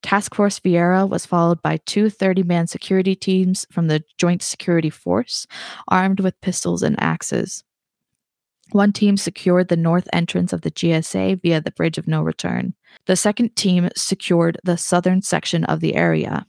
Task 0.02 0.34
Force 0.34 0.58
Vierra 0.58 1.06
was 1.06 1.26
followed 1.26 1.60
by 1.62 1.78
two 1.86 2.10
30 2.10 2.42
man 2.42 2.66
security 2.66 3.14
teams 3.14 3.66
from 3.70 3.88
the 3.88 4.02
Joint 4.18 4.42
Security 4.42 4.90
Force, 4.90 5.46
armed 5.88 6.20
with 6.20 6.40
pistols 6.40 6.82
and 6.82 7.00
axes. 7.00 7.64
One 8.72 8.92
team 8.92 9.16
secured 9.16 9.68
the 9.68 9.76
north 9.76 10.08
entrance 10.12 10.52
of 10.52 10.60
the 10.60 10.70
JSA 10.70 11.40
via 11.40 11.60
the 11.60 11.70
Bridge 11.70 11.96
of 11.96 12.06
No 12.06 12.22
Return. 12.22 12.74
The 13.06 13.16
second 13.16 13.56
team 13.56 13.88
secured 13.96 14.58
the 14.62 14.76
southern 14.76 15.22
section 15.22 15.64
of 15.64 15.80
the 15.80 15.94
area. 15.94 16.44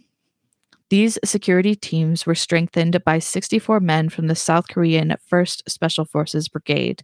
These 0.90 1.20
security 1.24 1.76
teams 1.76 2.26
were 2.26 2.36
strengthened 2.36 3.04
by 3.06 3.20
64 3.20 3.80
men 3.80 4.10
from 4.10 4.28
the 4.28 4.36
South 4.36 4.68
Korean 4.68 5.16
1st 5.32 5.70
Special 5.70 6.04
Forces 6.04 6.50
Brigade. 6.50 7.04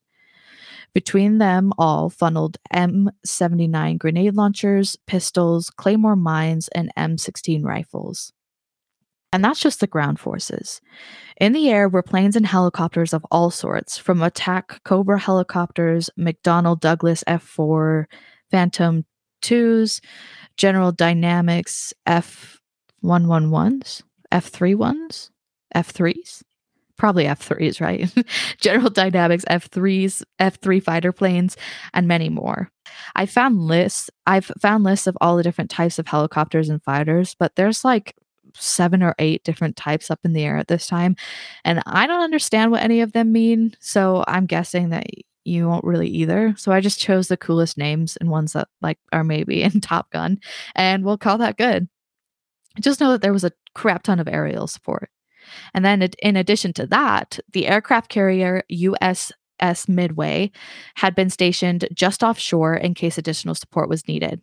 Between 0.96 1.40
them 1.40 1.74
all 1.78 2.10
funneled 2.10 2.56
M79 2.74 3.98
grenade 3.98 4.36
launchers, 4.36 4.96
pistols, 5.06 5.70
claymore 5.70 6.16
mines, 6.16 6.70
and 6.70 6.90
M16 6.98 7.66
rifles. 7.66 8.32
And 9.34 9.44
that's 9.44 9.60
just 9.60 9.82
the 9.82 9.88
ground 9.88 10.22
forces. 10.22 10.80
In 11.42 11.52
the 11.52 11.70
air 11.70 11.90
were 11.90 12.02
planes 12.02 12.38
and 12.38 12.46
helicopters 12.46 13.12
of 13.12 13.26
all 13.30 13.52
sorts, 13.52 13.98
from 13.98 14.24
attack 14.24 14.82
Cobra 14.86 15.20
helicopters, 15.20 16.10
McDonnell 16.18 16.80
Douglas 16.80 17.26
F 17.28 17.44
4, 17.44 18.08
Phantom 18.50 19.04
2s, 19.42 20.00
General 20.56 20.94
Dynamics 20.94 21.94
F 22.06 22.62
111s, 23.04 24.02
F 24.32 24.50
31s, 24.50 25.30
F 25.74 25.92
3s, 25.92 26.44
probably 26.98 27.26
F3s, 27.26 27.82
right? 27.82 28.12
General 28.60 28.90
Dynamics 28.90 29.46
F3s, 29.50 30.24
F3 30.40 30.84
fighter 30.84 31.12
planes, 31.12 31.58
and 31.94 32.08
many 32.08 32.30
more. 32.30 32.70
I 33.16 33.26
found 33.26 33.62
lists, 33.62 34.10
I've 34.26 34.52
found 34.62 34.84
lists 34.84 35.08
of 35.08 35.18
all 35.22 35.38
the 35.38 35.44
different 35.44 35.70
types 35.70 36.00
of 36.00 36.08
helicopters 36.08 36.70
and 36.70 36.84
fighters, 36.84 37.36
but 37.38 37.56
there's 37.56 37.84
like 37.84 38.16
seven 38.58 39.04
or 39.04 39.16
eight 39.20 39.44
different 39.44 39.76
types 39.76 40.10
up 40.10 40.20
in 40.24 40.34
the 40.34 40.44
air 40.44 40.58
at 40.58 40.68
this 40.68 40.88
time. 40.88 41.16
And 41.64 41.82
I 41.86 42.08
don't 42.08 42.24
understand 42.24 42.72
what 42.72 42.84
any 42.84 43.02
of 43.02 43.12
them 43.12 43.32
mean. 43.32 43.76
So 43.80 44.24
I'm 44.28 44.46
guessing 44.46 44.90
that 44.90 45.06
you 45.46 45.68
won't 45.68 45.86
really 45.86 46.08
either. 46.08 46.56
So 46.58 46.72
I 46.72 46.82
just 46.82 47.00
chose 47.00 47.28
the 47.28 47.38
coolest 47.38 47.78
names 47.78 48.18
and 48.18 48.30
ones 48.30 48.54
that 48.54 48.68
like 48.82 48.98
are 49.14 49.24
maybe 49.24 49.62
in 49.64 49.80
Top 49.82 50.10
Gun, 50.12 50.40
and 50.76 51.06
we'll 51.06 51.18
call 51.18 51.38
that 51.38 51.58
good. 51.58 51.88
Just 52.82 53.00
know 53.00 53.12
that 53.12 53.22
there 53.22 53.34
was 53.34 53.46
a 53.46 53.54
crap 53.74 54.04
ton 54.04 54.20
of 54.20 54.28
aerial 54.28 54.68
support. 54.68 55.10
And 55.74 55.84
then, 55.84 56.02
in 56.22 56.36
addition 56.36 56.74
to 56.74 56.88
that, 56.88 57.40
the 57.52 57.68
aircraft 57.68 58.10
carrier 58.10 58.64
USS 58.72 59.88
Midway 59.88 60.52
had 60.96 61.16
been 61.16 61.30
stationed 61.30 61.88
just 61.94 62.24
offshore 62.24 62.76
in 62.76 62.94
case 62.94 63.18
additional 63.18 63.56
support 63.56 63.90
was 63.90 64.08
needed. 64.08 64.42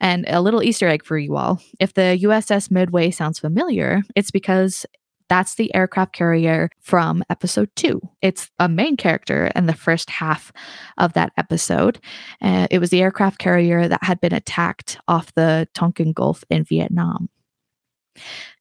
And 0.00 0.24
a 0.28 0.40
little 0.40 0.62
Easter 0.62 0.88
egg 0.88 1.04
for 1.04 1.16
you 1.16 1.36
all 1.36 1.60
if 1.78 1.94
the 1.94 2.18
USS 2.22 2.70
Midway 2.70 3.10
sounds 3.10 3.38
familiar, 3.38 4.02
it's 4.16 4.30
because 4.30 4.84
that's 5.32 5.54
the 5.54 5.74
aircraft 5.74 6.12
carrier 6.12 6.68
from 6.80 7.22
episode 7.30 7.70
two. 7.74 8.02
It's 8.20 8.50
a 8.58 8.68
main 8.68 8.98
character 8.98 9.50
in 9.56 9.64
the 9.64 9.72
first 9.72 10.10
half 10.10 10.52
of 10.98 11.14
that 11.14 11.32
episode. 11.38 12.00
Uh, 12.42 12.66
it 12.70 12.80
was 12.80 12.90
the 12.90 13.00
aircraft 13.00 13.38
carrier 13.38 13.88
that 13.88 14.04
had 14.04 14.20
been 14.20 14.34
attacked 14.34 14.98
off 15.08 15.32
the 15.34 15.66
Tonkin 15.72 16.12
Gulf 16.12 16.44
in 16.50 16.64
Vietnam. 16.64 17.30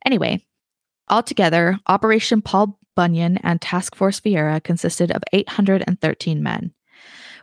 Anyway, 0.05 0.45
Altogether, 1.11 1.77
Operation 1.87 2.41
Paul 2.41 2.79
Bunyan 2.95 3.37
and 3.43 3.61
Task 3.61 3.95
Force 3.95 4.21
Vierra 4.21 4.61
consisted 4.61 5.11
of 5.11 5.21
813 5.33 6.41
men. 6.41 6.73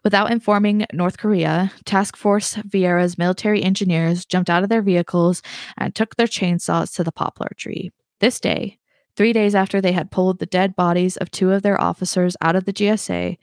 Without 0.02 0.30
informing 0.30 0.86
North 0.92 1.18
Korea, 1.18 1.70
Task 1.84 2.16
Force 2.16 2.54
Vierra's 2.64 3.18
military 3.18 3.62
engineers 3.62 4.24
jumped 4.24 4.48
out 4.48 4.62
of 4.62 4.70
their 4.70 4.80
vehicles 4.80 5.42
and 5.76 5.94
took 5.94 6.16
their 6.16 6.26
chainsaws 6.26 6.94
to 6.94 7.04
the 7.04 7.12
poplar 7.12 7.50
tree. 7.56 7.92
This 8.20 8.40
day, 8.40 8.78
three 9.16 9.34
days 9.34 9.54
after 9.54 9.80
they 9.80 9.92
had 9.92 10.10
pulled 10.10 10.38
the 10.38 10.46
dead 10.46 10.74
bodies 10.74 11.18
of 11.18 11.30
two 11.30 11.52
of 11.52 11.62
their 11.62 11.80
officers 11.80 12.36
out 12.40 12.56
of 12.56 12.64
the 12.64 12.72
JSA, 12.72 13.36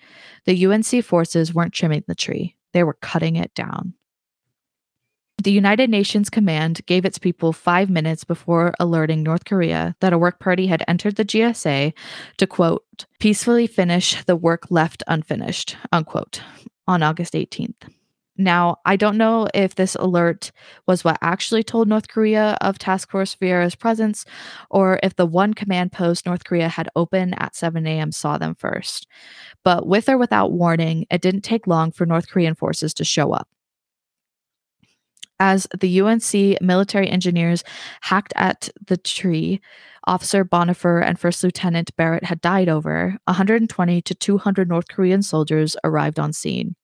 the 0.45 0.65
UNC 0.65 1.03
forces 1.03 1.53
weren't 1.53 1.73
trimming 1.73 2.03
the 2.07 2.15
tree, 2.15 2.55
they 2.71 2.83
were 2.83 2.97
cutting 3.01 3.35
it 3.35 3.53
down. 3.53 3.93
The 5.43 5.51
United 5.51 5.89
Nations 5.89 6.29
Command 6.29 6.81
gave 6.85 7.03
its 7.05 7.19
people 7.19 7.51
five 7.51 7.89
minutes 7.89 8.23
before 8.23 8.73
alerting 8.79 9.21
North 9.21 9.45
Korea 9.45 9.95
that 9.99 10.13
a 10.13 10.17
work 10.17 10.39
party 10.39 10.67
had 10.67 10.83
entered 10.87 11.17
the 11.17 11.25
JSA 11.25 11.93
to, 12.37 12.47
quote, 12.47 13.05
peacefully 13.19 13.67
finish 13.67 14.23
the 14.23 14.35
work 14.35 14.71
left 14.71 15.03
unfinished, 15.07 15.75
unquote, 15.91 16.41
on 16.87 17.03
August 17.03 17.33
18th. 17.33 17.89
Now, 18.37 18.77
I 18.85 18.95
don't 18.95 19.17
know 19.17 19.47
if 19.53 19.75
this 19.75 19.95
alert 19.95 20.51
was 20.87 21.03
what 21.03 21.17
actually 21.21 21.63
told 21.63 21.87
North 21.87 22.07
Korea 22.07 22.57
of 22.59 22.79
Task 22.79 23.09
Force 23.11 23.35
Vierra's 23.35 23.75
presence, 23.75 24.25
or 24.69 24.99
if 25.03 25.15
the 25.15 25.25
one 25.25 25.53
command 25.53 25.91
post 25.91 26.25
North 26.25 26.43
Korea 26.43 26.67
had 26.67 26.89
open 26.95 27.33
at 27.35 27.55
7 27.55 27.85
a.m. 27.87 28.11
saw 28.11 28.37
them 28.37 28.55
first. 28.55 29.07
But 29.63 29.87
with 29.87 30.09
or 30.09 30.17
without 30.17 30.51
warning, 30.51 31.05
it 31.09 31.21
didn't 31.21 31.41
take 31.41 31.67
long 31.67 31.91
for 31.91 32.05
North 32.05 32.29
Korean 32.29 32.55
forces 32.55 32.93
to 32.95 33.05
show 33.05 33.31
up 33.31 33.47
as 35.39 35.67
the 35.79 36.01
UNC 36.01 36.61
military 36.61 37.09
engineers 37.09 37.63
hacked 38.01 38.33
at 38.35 38.69
the 38.87 38.97
tree 38.97 39.61
Officer 40.07 40.43
Boniface 40.43 41.03
and 41.03 41.19
First 41.19 41.43
Lieutenant 41.43 41.95
Barrett 41.95 42.25
had 42.25 42.41
died 42.41 42.69
over, 42.69 43.17
120 43.25 44.01
to 44.01 44.15
200 44.15 44.69
North 44.69 44.87
Korean 44.87 45.23
soldiers 45.23 45.75
arrived 45.83 46.19
on 46.19 46.31
scene. 46.31 46.75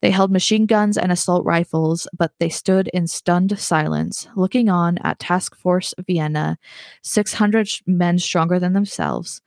They 0.00 0.10
held 0.10 0.30
machine 0.30 0.66
guns 0.66 0.98
and 0.98 1.10
assault 1.10 1.46
rifles, 1.46 2.06
but 2.12 2.32
they 2.38 2.50
stood 2.50 2.88
in 2.88 3.06
stunned 3.06 3.58
silence, 3.58 4.28
looking 4.36 4.68
on 4.68 4.98
at 4.98 5.18
Task 5.18 5.56
Force 5.56 5.94
Vierra, 6.06 6.58
600 7.02 7.68
men 7.86 8.18
stronger 8.18 8.58
than 8.58 8.74
themselves, 8.74 9.40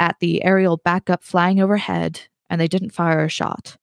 at 0.00 0.16
the 0.18 0.42
aerial 0.44 0.78
backup 0.78 1.22
flying 1.22 1.60
overhead, 1.60 2.22
and 2.50 2.60
they 2.60 2.68
didn't 2.68 2.90
fire 2.90 3.24
a 3.24 3.28
shot. 3.28 3.76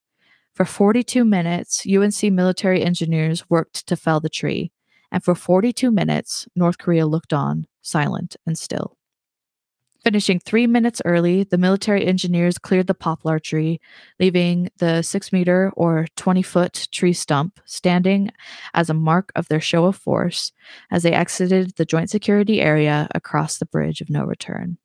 For 0.60 0.66
42 0.66 1.24
minutes, 1.24 1.86
UNC 1.88 2.22
military 2.34 2.84
engineers 2.84 3.50
worked 3.50 3.88
to 3.88 3.96
fell 3.96 4.20
the 4.20 4.28
tree, 4.28 4.74
and 5.10 5.24
for 5.24 5.34
42 5.34 5.90
minutes, 5.90 6.50
North 6.54 6.78
Korea 6.78 7.08
looked 7.08 7.32
on, 7.32 7.66
silent 7.82 8.36
and 8.46 8.58
still. 8.58 8.98
Finishing 10.04 10.38
three 10.38 10.68
minutes 10.68 11.02
early, 11.06 11.46
the 11.46 11.58
military 11.58 12.06
engineers 12.06 12.58
cleared 12.58 12.88
the 12.88 12.94
poplar 12.94 13.40
tree, 13.40 13.80
leaving 14.20 14.68
the 14.80 15.02
six 15.02 15.32
meter 15.32 15.72
or 15.78 16.08
20 16.18 16.42
foot 16.42 16.90
tree 16.92 17.14
stump 17.14 17.62
standing 17.64 18.30
as 18.74 18.90
a 18.90 18.94
mark 18.94 19.32
of 19.38 19.48
their 19.48 19.62
show 19.62 19.86
of 19.86 19.96
force 19.96 20.52
as 20.92 21.04
they 21.04 21.14
exited 21.14 21.78
the 21.78 21.86
joint 21.86 22.10
security 22.10 22.60
area 22.60 23.08
across 23.16 23.60
the 23.60 23.66
bridge 23.66 24.02
of 24.02 24.10
no 24.10 24.26
return. 24.26 24.78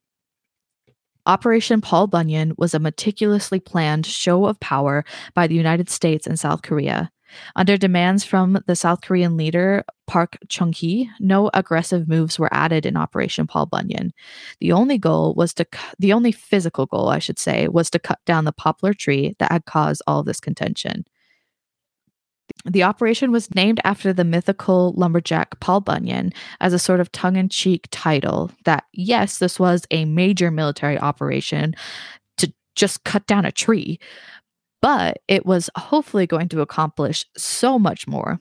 Operation 1.27 1.81
Paul 1.81 2.07
Bunyan 2.07 2.53
was 2.59 2.75
a 2.75 2.79
meticulously 2.79 3.59
planned 3.59 4.05
show 4.05 4.45
of 4.45 4.61
power 4.61 5.05
by 5.35 5.47
the 5.47 5.55
United 5.55 5.89
States 5.89 6.27
and 6.27 6.39
South 6.39 6.63
Korea. 6.63 7.11
Under 7.57 7.77
demands 7.77 8.25
from 8.25 8.59
the 8.67 8.77
South 8.77 9.01
Korean 9.01 9.37
leader 9.37 9.85
Park 10.07 10.37
Chung 10.49 10.73
hee, 10.73 11.11
no 11.19 11.51
aggressive 11.55 12.09
moves 12.09 12.39
were 12.39 12.53
added 12.53 12.87
in 12.87 12.97
Operation 12.97 13.47
Paul 13.47 13.67
Bunyan. 13.67 14.13
The 14.61 14.73
only 14.73 14.99
goal 14.99 15.35
was 15.35 15.55
to, 15.55 15.65
cu- 15.65 15.95
the 15.99 16.13
only 16.13 16.31
physical 16.31 16.87
goal, 16.87 17.09
I 17.09 17.19
should 17.19 17.39
say, 17.39 17.69
was 17.69 17.91
to 17.91 17.99
cut 17.99 18.21
down 18.27 18.45
the 18.45 18.53
poplar 18.53 18.93
tree 18.93 19.35
that 19.39 19.51
had 19.51 19.65
caused 19.65 20.03
all 20.07 20.23
this 20.23 20.41
contention. 20.41 21.07
The 22.65 22.83
operation 22.83 23.31
was 23.31 23.55
named 23.55 23.81
after 23.85 24.13
the 24.13 24.25
mythical 24.25 24.95
lumberjack 24.97 25.61
Paul 25.61 25.81
Bunyan 25.81 26.33
as 26.61 26.73
a 26.73 26.79
sort 26.79 27.01
of 27.01 27.13
tongue 27.13 27.37
in 27.37 27.49
cheek 27.51 27.89
title 27.91 28.51
that, 28.65 28.85
yes, 28.93 29.39
this 29.39 29.61
was 29.61 29.87
a 29.91 30.07
major 30.07 30.51
military 30.51 30.99
operation 30.99 31.75
to 32.39 32.53
just 32.75 33.05
cut 33.05 33.27
down 33.27 33.45
a 33.45 33.53
tree, 33.53 33.99
but 34.81 35.19
it 35.29 35.45
was 35.45 35.69
hopefully 35.77 36.27
going 36.27 36.49
to 36.49 36.63
accomplish 36.63 37.27
so 37.37 37.79
much 37.79 38.07
more. 38.07 38.41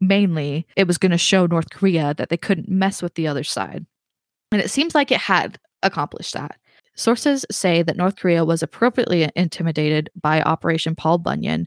Mainly, 0.00 0.66
it 0.76 0.86
was 0.86 0.96
going 0.96 1.12
to 1.12 1.18
show 1.18 1.44
North 1.44 1.68
Korea 1.70 2.14
that 2.16 2.30
they 2.30 2.38
couldn't 2.38 2.70
mess 2.70 3.02
with 3.02 3.14
the 3.14 3.28
other 3.28 3.44
side. 3.44 3.84
And 4.52 4.62
it 4.62 4.70
seems 4.70 4.94
like 4.94 5.12
it 5.12 5.20
had 5.20 5.58
accomplished 5.82 6.32
that. 6.32 6.56
Sources 6.96 7.44
say 7.50 7.82
that 7.82 7.96
North 7.96 8.16
Korea 8.16 8.44
was 8.44 8.62
appropriately 8.62 9.28
intimidated 9.36 10.08
by 10.20 10.40
Operation 10.42 10.94
Paul 10.94 11.18
Bunyan, 11.18 11.66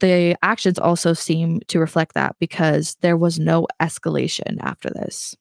the 0.00 0.36
actions 0.42 0.78
also 0.78 1.12
seem 1.12 1.60
to 1.68 1.78
reflect 1.78 2.14
that 2.14 2.36
because 2.40 2.96
there 3.00 3.16
was 3.16 3.38
no 3.38 3.66
escalation 3.80 4.56
after 4.60 4.90
this. 4.90 5.36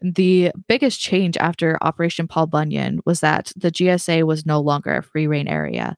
The 0.00 0.52
biggest 0.68 1.00
change 1.00 1.36
after 1.38 1.76
Operation 1.82 2.28
Paul 2.28 2.46
Bunyan 2.46 3.00
was 3.04 3.18
that 3.20 3.52
the 3.56 3.70
JSA 3.70 4.22
was 4.24 4.46
no 4.46 4.60
longer 4.60 4.94
a 4.94 5.02
free 5.02 5.26
reign 5.26 5.48
area. 5.48 5.96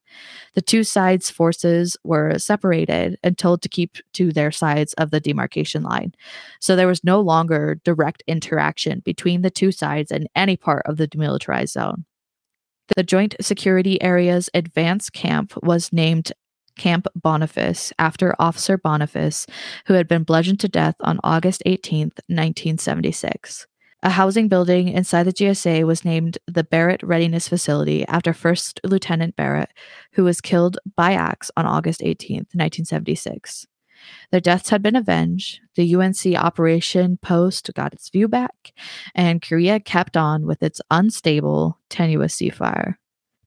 The 0.54 0.62
two 0.62 0.84
sides' 0.84 1.30
forces 1.30 1.98
were 2.02 2.38
separated 2.38 3.18
and 3.22 3.36
told 3.36 3.60
to 3.62 3.68
keep 3.68 3.98
to 4.14 4.32
their 4.32 4.50
sides 4.50 4.94
of 4.94 5.10
the 5.10 5.20
demarcation 5.20 5.82
line. 5.82 6.14
So 6.60 6.76
there 6.76 6.86
was 6.86 7.04
no 7.04 7.20
longer 7.20 7.78
direct 7.84 8.22
interaction 8.26 9.00
between 9.04 9.42
the 9.42 9.50
two 9.50 9.70
sides 9.70 10.10
in 10.10 10.28
any 10.34 10.56
part 10.56 10.86
of 10.86 10.96
the 10.96 11.08
demilitarized 11.08 11.70
zone. 11.70 12.06
The 12.96 13.02
Joint 13.04 13.36
Security 13.40 14.02
Area's 14.02 14.50
advance 14.52 15.10
camp 15.10 15.52
was 15.62 15.92
named 15.92 16.32
Camp 16.80 17.06
Boniface 17.14 17.92
after 17.98 18.34
Officer 18.38 18.78
Boniface, 18.78 19.46
who 19.84 19.92
had 19.92 20.08
been 20.08 20.24
bludgeoned 20.24 20.60
to 20.60 20.68
death 20.68 20.94
on 21.00 21.20
August 21.22 21.62
18, 21.66 22.06
1976. 22.26 23.66
A 24.02 24.08
housing 24.08 24.48
building 24.48 24.88
inside 24.88 25.24
the 25.24 25.32
JSA 25.32 25.86
was 25.86 26.06
named 26.06 26.38
the 26.46 26.64
Barrett 26.64 27.02
Readiness 27.02 27.48
Facility 27.48 28.06
after 28.06 28.32
First 28.32 28.80
Lieutenant 28.82 29.36
Barrett, 29.36 29.68
who 30.12 30.24
was 30.24 30.40
killed 30.40 30.78
by 30.96 31.12
axe 31.12 31.50
on 31.54 31.66
August 31.66 32.00
18, 32.02 32.46
1976. 32.54 33.66
Their 34.30 34.40
deaths 34.40 34.70
had 34.70 34.82
been 34.82 34.96
avenged, 34.96 35.60
the 35.74 35.94
UNC 35.94 36.34
Operation 36.34 37.18
Post 37.18 37.70
got 37.74 37.92
its 37.92 38.08
view 38.08 38.26
back, 38.26 38.72
and 39.14 39.42
Korea 39.42 39.80
kept 39.80 40.16
on 40.16 40.46
with 40.46 40.62
its 40.62 40.80
unstable, 40.90 41.78
tenuous 41.90 42.34
ceasefire. 42.36 42.94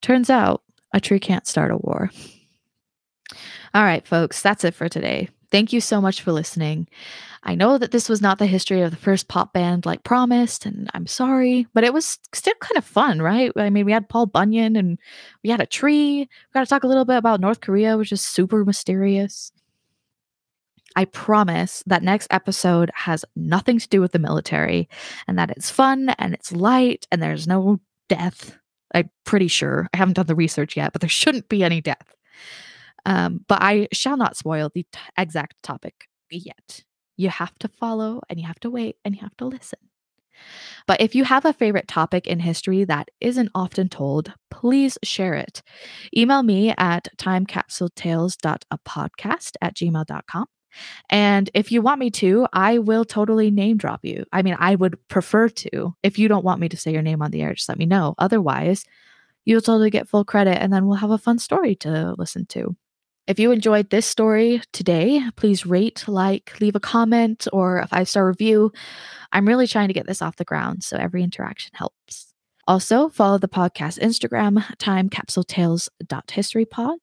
Turns 0.04 0.30
out, 0.30 0.62
a 0.94 1.00
tree 1.00 1.20
can't 1.20 1.48
start 1.48 1.72
a 1.72 1.78
war. 1.78 2.12
All 3.74 3.84
right, 3.84 4.06
folks, 4.06 4.42
that's 4.42 4.64
it 4.64 4.74
for 4.74 4.90
today. 4.90 5.30
Thank 5.52 5.72
you 5.72 5.82
so 5.82 6.02
much 6.02 6.22
for 6.22 6.32
listening. 6.32 6.88
I 7.44 7.56
know 7.56 7.78
that 7.78 7.92
this 7.92 8.08
was 8.08 8.22
not 8.22 8.40
the 8.40 8.48
history 8.48 8.82
of 8.82 8.92
the 8.92 8.98
first 8.98 9.28
pop 9.28 9.54
band 9.54 9.86
like 9.86 10.04
promised, 10.04 10.66
and 10.66 10.90
I'm 10.94 11.08
sorry, 11.08 11.68
but 11.74 11.84
it 11.84 11.94
was 11.94 12.18
still 12.34 12.54
kind 12.60 12.78
of 12.78 12.86
fun, 12.86 13.22
right? 13.22 13.52
I 13.56 13.70
mean, 13.70 13.86
we 13.86 13.92
had 13.92 14.10
Paul 14.10 14.28
Bunyan 14.28 14.76
and 14.76 14.98
we 15.44 15.50
had 15.50 15.62
a 15.62 15.66
tree. 15.66 16.20
We 16.20 16.28
got 16.54 16.62
to 16.62 16.66
talk 16.66 16.84
a 16.84 16.88
little 16.88 17.06
bit 17.06 17.18
about 17.18 17.42
North 17.42 17.62
Korea, 17.62 17.98
which 17.98 18.12
is 18.12 18.22
super 18.22 18.64
mysterious. 18.64 19.52
I 20.96 21.06
promise 21.06 21.84
that 21.88 22.04
next 22.04 22.28
episode 22.32 22.92
has 22.94 23.26
nothing 23.36 23.80
to 23.80 23.90
do 23.90 24.00
with 24.00 24.12
the 24.12 24.20
military 24.20 24.88
and 25.28 25.38
that 25.38 25.50
it's 25.50 25.70
fun 25.70 26.10
and 26.20 26.34
it's 26.34 26.52
light 26.52 27.08
and 27.12 27.22
there's 27.22 27.48
no 27.48 27.80
death. 28.10 28.58
I'm 28.94 29.10
pretty 29.26 29.48
sure. 29.48 29.90
I 29.94 29.98
haven't 29.98 30.14
done 30.14 30.28
the 30.28 30.36
research 30.36 30.78
yet, 30.78 30.94
but 30.94 31.02
there 31.02 31.10
shouldn't 31.10 31.50
be 31.50 31.64
any 31.64 31.82
death. 31.82 32.16
Um, 33.06 33.46
but 33.48 33.62
I 33.62 33.88
shall 33.92 34.18
not 34.18 34.38
spoil 34.38 34.72
the 34.74 34.86
t- 34.92 35.00
exact 35.18 35.62
topic 35.62 36.08
yet. 36.30 36.84
You 37.18 37.30
have 37.30 37.58
to 37.60 37.68
follow 37.68 38.22
and 38.30 38.40
you 38.40 38.48
have 38.48 38.60
to 38.62 38.70
wait 38.70 38.96
and 39.04 39.14
you 39.16 39.22
have 39.22 39.36
to 39.38 39.46
listen. 39.46 39.80
But 40.88 41.00
if 41.02 41.14
you 41.16 41.24
have 41.26 41.46
a 41.46 41.54
favorite 41.54 41.88
topic 41.88 42.26
in 42.28 42.40
history 42.40 42.84
that 42.86 43.10
isn't 43.22 43.52
often 43.54 43.88
told, 43.90 44.34
please 44.50 44.98
share 45.04 45.36
it. 45.36 45.62
Email 46.16 46.42
me 46.44 46.74
at 46.78 47.10
timecapsuletales.apodcast 47.18 49.52
at 49.62 49.76
gmail.com. 49.76 50.46
And 51.10 51.50
if 51.54 51.72
you 51.72 51.84
want 51.84 52.00
me 52.00 52.10
to, 52.12 52.48
I 52.52 52.80
will 52.80 53.06
totally 53.06 53.52
name 53.52 53.78
drop 53.78 54.04
you. 54.04 54.26
I 54.34 54.42
mean, 54.42 54.58
I 54.58 54.74
would 54.76 54.98
prefer 55.08 55.48
to. 55.50 55.96
If 56.02 56.18
you 56.18 56.28
don't 56.28 56.44
want 56.44 56.60
me 56.60 56.68
to 56.70 56.78
say 56.78 56.92
your 56.92 57.04
name 57.04 57.22
on 57.22 57.30
the 57.32 57.44
air, 57.44 57.54
just 57.54 57.70
let 57.70 57.78
me 57.78 57.86
know. 57.86 58.16
Otherwise, 58.18 58.84
you'll 59.46 59.62
totally 59.62 59.92
get 59.92 60.08
full 60.08 60.26
credit 60.26 60.62
and 60.62 60.74
then 60.74 60.88
we'll 60.88 60.98
have 60.98 61.12
a 61.12 61.18
fun 61.18 61.38
story 61.38 61.76
to 61.76 62.16
listen 62.18 62.46
to. 62.48 62.76
If 63.26 63.40
you 63.40 63.52
enjoyed 63.52 63.90
this 63.90 64.06
story 64.06 64.62
today, 64.74 65.24
please 65.38 65.66
rate, 65.66 66.04
like, 66.10 66.60
leave 66.60 66.76
a 66.76 66.82
comment, 66.82 67.48
or 67.54 67.78
a 67.78 67.88
five 67.88 68.10
star 68.10 68.28
review. 68.28 68.74
I'm 69.32 69.48
really 69.48 69.66
trying 69.66 69.88
to 69.88 69.94
get 69.94 70.08
this 70.08 70.22
off 70.22 70.36
the 70.36 70.44
ground, 70.44 70.84
so 70.84 70.98
every 70.98 71.24
interaction 71.24 71.72
helps. 71.74 72.34
Also, 72.68 73.08
follow 73.08 73.38
the 73.38 73.48
podcast 73.48 73.98
Instagram, 74.00 74.62
timecapsuletales.historypod. 74.78 76.98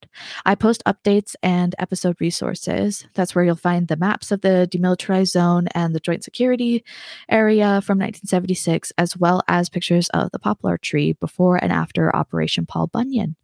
I 0.45 0.55
post 0.55 0.83
updates 0.87 1.35
and 1.43 1.75
episode 1.79 2.17
resources. 2.21 3.07
That's 3.15 3.35
where 3.35 3.45
you'll 3.45 3.57
find 3.57 3.89
the 3.89 3.97
maps 3.97 4.31
of 4.31 4.43
the 4.43 4.69
demilitarized 4.71 5.29
zone 5.29 5.69
and 5.75 5.95
the 5.95 6.01
joint 6.01 6.25
security 6.25 6.85
area 7.31 7.81
from 7.81 7.99
1976, 7.99 8.93
as 8.99 9.17
well 9.17 9.43
as 9.49 9.71
pictures 9.71 10.11
of 10.11 10.33
the 10.33 10.39
poplar 10.39 10.77
tree 10.77 11.15
before 11.15 11.57
and 11.57 11.73
after 11.73 12.15
Operation 12.15 12.67
Paul 12.67 12.89
Bunyan. 12.89 13.37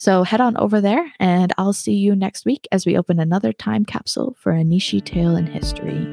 So 0.00 0.22
head 0.22 0.40
on 0.40 0.56
over 0.56 0.80
there, 0.80 1.12
and 1.20 1.52
I'll 1.58 1.74
see 1.74 1.92
you 1.92 2.16
next 2.16 2.46
week 2.46 2.66
as 2.72 2.86
we 2.86 2.96
open 2.96 3.20
another 3.20 3.52
time 3.52 3.84
capsule 3.84 4.34
for 4.40 4.50
a 4.50 4.64
niche 4.64 5.02
tale 5.04 5.36
in 5.36 5.44
history. 5.44 6.08